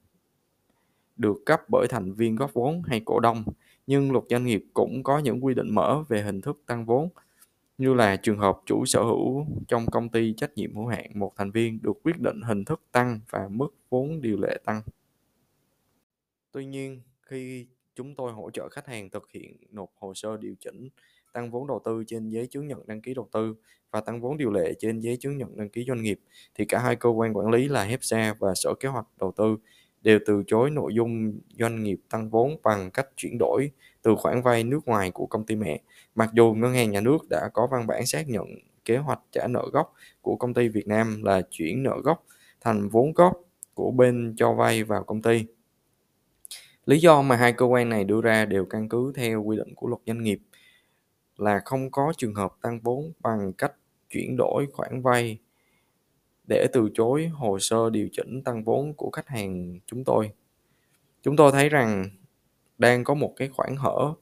được 1.18 1.38
cấp 1.46 1.62
bởi 1.72 1.88
thành 1.90 2.14
viên 2.14 2.36
góp 2.36 2.54
vốn 2.54 2.82
hay 2.86 3.02
cổ 3.06 3.20
đông, 3.20 3.44
nhưng 3.88 4.12
luật 4.12 4.24
doanh 4.30 4.46
nghiệp 4.46 4.66
cũng 4.74 5.04
có 5.04 5.20
những 5.20 5.46
quy 5.46 5.54
định 5.54 5.76
mở 5.76 6.04
về 6.10 6.22
hình 6.22 6.42
thức 6.42 6.62
tăng 6.66 6.86
vốn 6.86 7.10
như 7.78 7.94
là 7.94 8.16
trường 8.16 8.38
hợp 8.38 8.60
chủ 8.66 8.86
sở 8.86 9.04
hữu 9.04 9.46
trong 9.68 9.86
công 9.86 10.10
ty 10.10 10.34
trách 10.38 10.52
nhiệm 10.56 10.76
hữu 10.76 10.88
hạn 10.88 11.06
một 11.16 11.34
thành 11.38 11.52
viên 11.52 11.80
được 11.82 11.94
quyết 12.04 12.20
định 12.20 12.42
hình 12.42 12.66
thức 12.66 12.82
tăng 12.92 13.20
và 13.30 13.48
mức 13.52 13.70
vốn 13.90 14.22
điều 14.22 14.38
lệ 14.38 14.60
tăng. 14.66 14.82
Tuy 16.52 16.66
nhiên, 16.66 17.02
khi 17.22 17.68
chúng 17.96 18.16
tôi 18.16 18.32
hỗ 18.32 18.52
trợ 18.52 18.70
khách 18.70 18.88
hàng 18.88 19.10
thực 19.10 19.32
hiện 19.32 19.58
nộp 19.72 19.90
hồ 19.96 20.14
sơ 20.14 20.38
điều 20.38 20.56
chỉnh 20.60 20.90
tăng 21.34 21.52
vốn 21.52 21.68
đầu 21.68 21.82
tư 21.86 22.04
trên 22.08 22.30
giấy 22.30 22.48
chứng 22.48 22.68
nhận 22.68 22.88
đăng 22.88 23.02
ký 23.02 23.14
đầu 23.14 23.28
tư 23.32 23.56
và 23.92 24.02
tăng 24.02 24.22
vốn 24.22 24.38
điều 24.38 24.52
lệ 24.52 24.74
trên 24.80 25.00
giấy 25.00 25.18
chứng 25.18 25.38
nhận 25.38 25.58
đăng 25.58 25.70
ký 25.70 25.86
doanh 25.88 26.02
nghiệp, 26.02 26.20
thì 26.56 26.66
cả 26.66 26.80
hai 26.80 26.96
cơ 26.96 27.10
quan 27.10 27.38
quản 27.38 27.50
lý 27.50 27.68
là 27.68 27.84
HEPSA 27.84 28.36
và 28.40 28.56
Sở 28.56 28.74
Kế 28.80 28.90
hoạch 28.90 29.06
Đầu 29.20 29.32
tư 29.32 29.58
đều 30.02 30.20
từ 30.26 30.44
chối 30.48 30.70
nội 30.70 30.94
dung 30.94 31.40
doanh 31.60 31.84
nghiệp 31.84 32.00
tăng 32.10 32.30
vốn 32.30 32.58
bằng 32.64 32.92
cách 32.92 33.08
chuyển 33.16 33.38
đổi 33.40 33.72
từ 34.02 34.16
khoản 34.16 34.42
vay 34.42 34.64
nước 34.64 34.88
ngoài 34.88 35.12
của 35.12 35.26
công 35.26 35.46
ty 35.46 35.56
mẹ, 35.56 35.82
mặc 36.16 36.30
dù 36.34 36.54
Ngân 36.54 36.74
hàng 36.74 36.92
Nhà 36.92 37.02
nước 37.02 37.18
đã 37.30 37.50
có 37.54 37.68
văn 37.68 37.88
bản 37.88 38.06
xác 38.06 38.30
nhận 38.30 38.48
kế 38.86 38.98
hoạch 38.98 39.20
trả 39.32 39.48
nợ 39.48 39.70
gốc 39.74 39.94
của 40.22 40.36
công 40.36 40.54
ty 40.54 40.68
Việt 40.68 40.88
Nam 40.88 41.24
là 41.24 41.42
chuyển 41.50 41.84
nợ 41.84 42.02
gốc 42.04 42.26
thành 42.62 42.90
vốn 42.90 43.14
góp 43.14 43.42
của 43.74 43.92
bên 43.92 44.34
cho 44.38 44.54
vay 44.54 44.84
vào 44.84 45.04
công 45.04 45.22
ty. 45.22 45.46
Lý 46.90 47.00
do 47.00 47.22
mà 47.22 47.36
hai 47.36 47.54
cơ 47.54 47.66
quan 47.66 47.90
này 47.90 48.04
đưa 48.04 48.22
ra 48.22 48.46
đều 48.46 48.66
căn 48.66 48.90
cứ 48.90 49.12
theo 49.16 49.44
quy 49.44 49.58
định 49.58 49.76
của 49.76 49.88
luật 49.88 50.02
doanh 50.06 50.24
nghiệp 50.24 50.40
là 51.38 51.62
không 51.66 51.92
có 51.92 52.14
trường 52.18 52.36
hợp 52.36 52.54
tăng 52.62 52.80
vốn 52.80 53.12
bằng 53.20 53.54
cách 53.54 53.74
chuyển 54.10 54.36
đổi 54.38 54.68
khoản 54.74 55.02
vay 55.02 55.38
để 56.48 56.68
từ 56.74 56.90
chối 56.94 57.28
hồ 57.28 57.60
sơ 57.60 57.90
điều 57.90 58.08
chỉnh 58.12 58.44
tăng 58.44 58.64
vốn 58.64 58.94
của 58.94 59.10
khách 59.10 59.28
hàng 59.28 59.80
chúng 59.86 60.04
tôi. 60.04 60.32
Chúng 61.22 61.36
tôi 61.36 61.52
thấy 61.52 61.70
rằng 61.70 62.10
đang 62.78 63.04
có 63.04 63.14
một 63.14 63.34
cái 63.36 63.50
khoảng 63.50 63.76
hở 63.76 64.14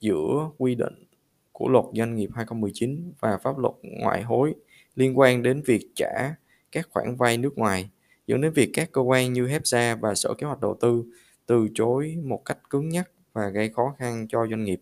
giữa 0.00 0.50
quy 0.58 0.74
định 0.74 1.04
của 1.52 1.68
luật 1.68 1.84
doanh 1.94 2.14
nghiệp 2.14 2.30
2019 2.34 3.12
và 3.20 3.38
pháp 3.38 3.58
luật 3.58 3.74
ngoại 3.82 4.22
hối 4.22 4.54
liên 4.94 5.18
quan 5.18 5.42
đến 5.42 5.62
việc 5.66 5.88
trả 5.94 6.34
các 6.72 6.88
khoản 6.90 7.16
vay 7.16 7.38
nước 7.38 7.58
ngoài, 7.58 7.90
dẫn 8.26 8.40
đến 8.40 8.52
việc 8.52 8.70
các 8.74 8.92
cơ 8.92 9.00
quan 9.00 9.32
như 9.32 9.46
HEPSA 9.46 9.94
và 9.94 10.14
Sở 10.14 10.34
Kế 10.34 10.46
hoạch 10.46 10.60
Đầu 10.60 10.76
tư 10.80 11.04
từ 11.46 11.68
chối 11.74 12.16
một 12.24 12.42
cách 12.44 12.58
cứng 12.70 12.88
nhắc 12.88 13.10
và 13.32 13.48
gây 13.48 13.68
khó 13.68 13.94
khăn 13.98 14.26
cho 14.28 14.46
doanh 14.46 14.64
nghiệp. 14.64 14.80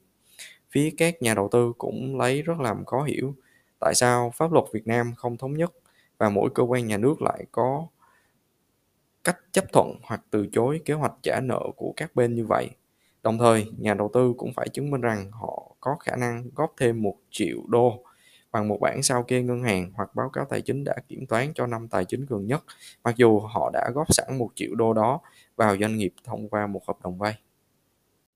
Phía 0.71 0.91
các 0.99 1.23
nhà 1.23 1.35
đầu 1.35 1.49
tư 1.53 1.73
cũng 1.79 2.19
lấy 2.19 2.43
rất 2.43 2.61
làm 2.61 2.85
khó 2.85 3.03
hiểu 3.03 3.35
tại 3.81 3.95
sao 3.95 4.33
pháp 4.37 4.53
luật 4.53 4.65
Việt 4.73 4.87
Nam 4.87 5.13
không 5.17 5.37
thống 5.37 5.57
nhất 5.57 5.73
và 6.19 6.29
mỗi 6.29 6.51
cơ 6.55 6.63
quan 6.63 6.87
nhà 6.87 6.97
nước 6.97 7.23
lại 7.23 7.47
có 7.53 7.87
cách 9.25 9.39
chấp 9.53 9.73
thuận 9.73 9.95
hoặc 10.03 10.23
từ 10.31 10.47
chối 10.53 10.81
kế 10.85 10.95
hoạch 10.95 11.13
trả 11.23 11.41
nợ 11.41 11.61
của 11.77 11.93
các 11.97 12.15
bên 12.15 12.35
như 12.35 12.47
vậy. 12.47 12.71
Đồng 13.23 13.39
thời, 13.39 13.67
nhà 13.79 13.95
đầu 13.95 14.11
tư 14.13 14.35
cũng 14.39 14.53
phải 14.53 14.69
chứng 14.69 14.91
minh 14.91 15.01
rằng 15.01 15.31
họ 15.31 15.77
có 15.81 15.97
khả 16.01 16.17
năng 16.17 16.51
góp 16.55 16.75
thêm 16.77 17.03
1 17.03 17.17
triệu 17.31 17.59
đô 17.69 18.05
bằng 18.53 18.69
một 18.69 18.79
bản 18.81 19.03
sao 19.03 19.23
kê 19.23 19.43
ngân 19.43 19.63
hàng 19.63 19.93
hoặc 19.95 20.15
báo 20.15 20.31
cáo 20.31 20.45
tài 20.51 20.61
chính 20.61 20.85
đã 20.85 20.97
kiểm 21.09 21.27
toán 21.27 21.53
cho 21.55 21.67
năm 21.67 21.89
tài 21.89 22.05
chính 22.05 22.27
gần 22.27 22.47
nhất, 22.47 22.65
mặc 23.05 23.15
dù 23.17 23.41
họ 23.41 23.71
đã 23.73 23.91
góp 23.95 24.15
sẵn 24.15 24.39
1 24.39 24.51
triệu 24.55 24.75
đô 24.75 24.93
đó 24.93 25.21
vào 25.57 25.77
doanh 25.77 25.97
nghiệp 25.97 26.15
thông 26.25 26.49
qua 26.49 26.67
một 26.67 26.87
hợp 26.87 26.97
đồng 27.05 27.19
vay. 27.19 27.39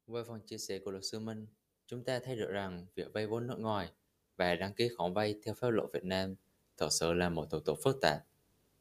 Với 0.07 0.25
phần 0.25 0.41
chia 0.41 0.59
sẻ 0.59 0.79
của 0.79 0.91
luật 0.91 1.05
sư 1.05 1.21
Minh, 1.21 1.47
chúng 1.87 2.05
ta 2.05 2.19
thấy 2.19 2.37
được 2.37 2.51
rằng 2.51 2.87
việc 2.95 3.13
vay 3.13 3.27
vốn 3.27 3.47
nước 3.47 3.59
ngoài 3.59 3.89
và 4.37 4.55
đăng 4.55 4.73
ký 4.73 4.89
khoản 4.97 5.15
vay 5.15 5.35
theo 5.45 5.55
pháp 5.55 5.69
luật 5.69 5.89
Việt 5.93 6.05
Nam 6.05 6.35
thật 6.79 6.89
sự 6.91 7.13
là 7.13 7.29
một 7.29 7.51
thủ 7.51 7.61
tục 7.61 7.79
phức 7.85 7.99
tạp, 8.01 8.19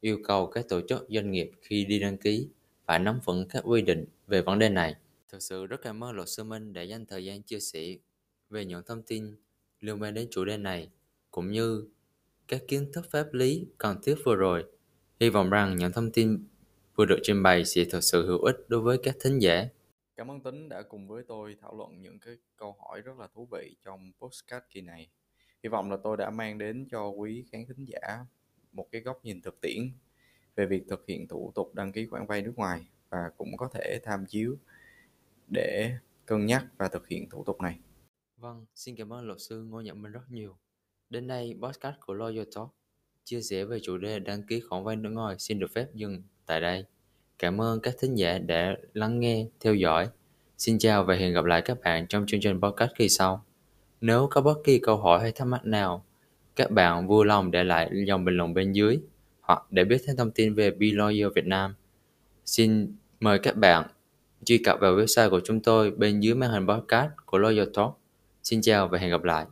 yêu 0.00 0.18
cầu 0.24 0.46
các 0.46 0.64
tổ 0.68 0.80
chức 0.88 1.06
doanh 1.08 1.30
nghiệp 1.30 1.50
khi 1.62 1.84
đi 1.84 1.98
đăng 1.98 2.16
ký 2.16 2.48
phải 2.86 2.98
nắm 2.98 3.20
vững 3.24 3.48
các 3.48 3.62
quy 3.66 3.82
định 3.82 4.04
về 4.26 4.42
vấn 4.42 4.58
đề 4.58 4.68
này. 4.68 4.94
Thực 5.28 5.42
sự 5.42 5.66
rất 5.66 5.82
cảm 5.82 6.04
ơn 6.04 6.16
luật 6.16 6.28
sư 6.28 6.44
Minh 6.44 6.72
đã 6.72 6.82
dành 6.82 7.06
thời 7.06 7.24
gian 7.24 7.42
chia 7.42 7.60
sẻ 7.60 7.96
về 8.50 8.64
những 8.64 8.82
thông 8.86 9.02
tin 9.02 9.36
liên 9.80 10.02
quan 10.02 10.14
đến 10.14 10.28
chủ 10.30 10.44
đề 10.44 10.56
này 10.56 10.88
cũng 11.36 11.50
như 11.50 11.84
các 12.48 12.62
kiến 12.68 12.90
thức 12.92 13.06
pháp 13.10 13.32
lý 13.32 13.66
cần 13.78 13.98
thiết 14.02 14.14
vừa 14.24 14.36
rồi. 14.36 14.64
Hy 15.20 15.30
vọng 15.30 15.50
rằng 15.50 15.76
những 15.76 15.92
thông 15.92 16.10
tin 16.12 16.44
vừa 16.94 17.04
được 17.04 17.18
trình 17.22 17.42
bày 17.42 17.64
sẽ 17.64 17.84
thực 17.90 18.00
sự 18.00 18.26
hữu 18.26 18.42
ích 18.42 18.56
đối 18.68 18.80
với 18.80 18.98
các 19.02 19.16
thính 19.20 19.38
giả. 19.38 19.68
Cảm 20.16 20.30
ơn 20.30 20.40
Tính 20.40 20.68
đã 20.68 20.82
cùng 20.82 21.08
với 21.08 21.22
tôi 21.28 21.56
thảo 21.60 21.76
luận 21.76 22.02
những 22.02 22.18
cái 22.18 22.36
câu 22.56 22.76
hỏi 22.78 23.00
rất 23.00 23.18
là 23.18 23.28
thú 23.34 23.48
vị 23.52 23.76
trong 23.84 24.12
postcard 24.20 24.66
kỳ 24.70 24.80
này. 24.80 25.08
Hy 25.62 25.68
vọng 25.68 25.90
là 25.90 25.96
tôi 26.04 26.16
đã 26.16 26.30
mang 26.30 26.58
đến 26.58 26.88
cho 26.90 27.08
quý 27.08 27.44
khán 27.52 27.64
thính 27.66 27.84
giả 27.84 28.26
một 28.72 28.88
cái 28.92 29.00
góc 29.00 29.24
nhìn 29.24 29.42
thực 29.42 29.60
tiễn 29.60 29.90
về 30.56 30.66
việc 30.66 30.84
thực 30.88 31.06
hiện 31.06 31.28
thủ 31.28 31.52
tục 31.54 31.74
đăng 31.74 31.92
ký 31.92 32.06
khoản 32.06 32.26
vay 32.26 32.42
nước 32.42 32.52
ngoài 32.56 32.86
và 33.10 33.30
cũng 33.36 33.56
có 33.56 33.68
thể 33.74 34.00
tham 34.02 34.26
chiếu 34.26 34.56
để 35.48 35.92
cân 36.26 36.46
nhắc 36.46 36.64
và 36.78 36.88
thực 36.88 37.08
hiện 37.08 37.28
thủ 37.30 37.44
tục 37.44 37.60
này. 37.60 37.78
Vâng, 38.36 38.66
xin 38.74 38.96
cảm 38.96 39.12
ơn 39.12 39.26
luật 39.26 39.40
sư 39.40 39.62
Ngô 39.62 39.80
Nhật 39.80 39.96
Minh 39.96 40.12
rất 40.12 40.30
nhiều. 40.30 40.56
Đến 41.10 41.26
đây, 41.26 41.54
podcast 41.62 41.94
của 42.06 42.14
Lawyer 42.14 42.44
Talk 42.54 42.68
chia 43.24 43.40
sẻ 43.40 43.64
về 43.64 43.78
chủ 43.82 43.98
đề 43.98 44.18
đăng 44.18 44.42
ký 44.42 44.60
khoản 44.60 44.84
vay 44.84 44.96
nước 44.96 45.10
ngoài 45.10 45.36
xin 45.38 45.58
được 45.58 45.70
phép 45.74 45.86
dừng 45.94 46.22
tại 46.46 46.60
đây. 46.60 46.84
Cảm 47.38 47.60
ơn 47.60 47.80
các 47.80 47.94
thính 48.00 48.14
giả 48.14 48.38
đã 48.38 48.76
lắng 48.94 49.20
nghe, 49.20 49.46
theo 49.60 49.74
dõi. 49.74 50.08
Xin 50.58 50.78
chào 50.78 51.04
và 51.04 51.14
hẹn 51.14 51.32
gặp 51.32 51.44
lại 51.44 51.62
các 51.62 51.78
bạn 51.84 52.06
trong 52.06 52.26
chương 52.26 52.40
trình 52.40 52.60
podcast 52.60 52.90
kỳ 52.96 53.08
sau. 53.08 53.44
Nếu 54.00 54.28
có 54.30 54.40
bất 54.40 54.58
kỳ 54.64 54.78
câu 54.78 54.96
hỏi 54.96 55.20
hay 55.20 55.32
thắc 55.32 55.46
mắc 55.46 55.66
nào, 55.66 56.04
các 56.56 56.70
bạn 56.70 57.08
vui 57.08 57.26
lòng 57.26 57.50
để 57.50 57.64
lại 57.64 57.90
dòng 58.06 58.24
bình 58.24 58.36
luận 58.36 58.54
bên 58.54 58.72
dưới 58.72 58.98
hoặc 59.40 59.62
để 59.70 59.84
biết 59.84 60.02
thêm 60.06 60.16
thông 60.16 60.30
tin 60.30 60.54
về 60.54 60.70
Be 60.70 60.86
Lawyer 60.86 61.30
Việt 61.30 61.46
Nam. 61.46 61.74
Xin 62.44 62.96
mời 63.20 63.38
các 63.38 63.56
bạn 63.56 63.88
truy 64.44 64.58
cập 64.58 64.80
vào 64.80 64.96
website 64.96 65.30
của 65.30 65.40
chúng 65.44 65.60
tôi 65.60 65.90
bên 65.90 66.20
dưới 66.20 66.34
màn 66.34 66.50
hình 66.50 66.66
podcast 66.66 67.10
của 67.26 67.38
Lawyer 67.38 67.70
Talk. 67.74 67.98
Xin 68.42 68.60
chào 68.62 68.88
và 68.88 68.98
hẹn 68.98 69.10
gặp 69.10 69.24
lại. 69.24 69.46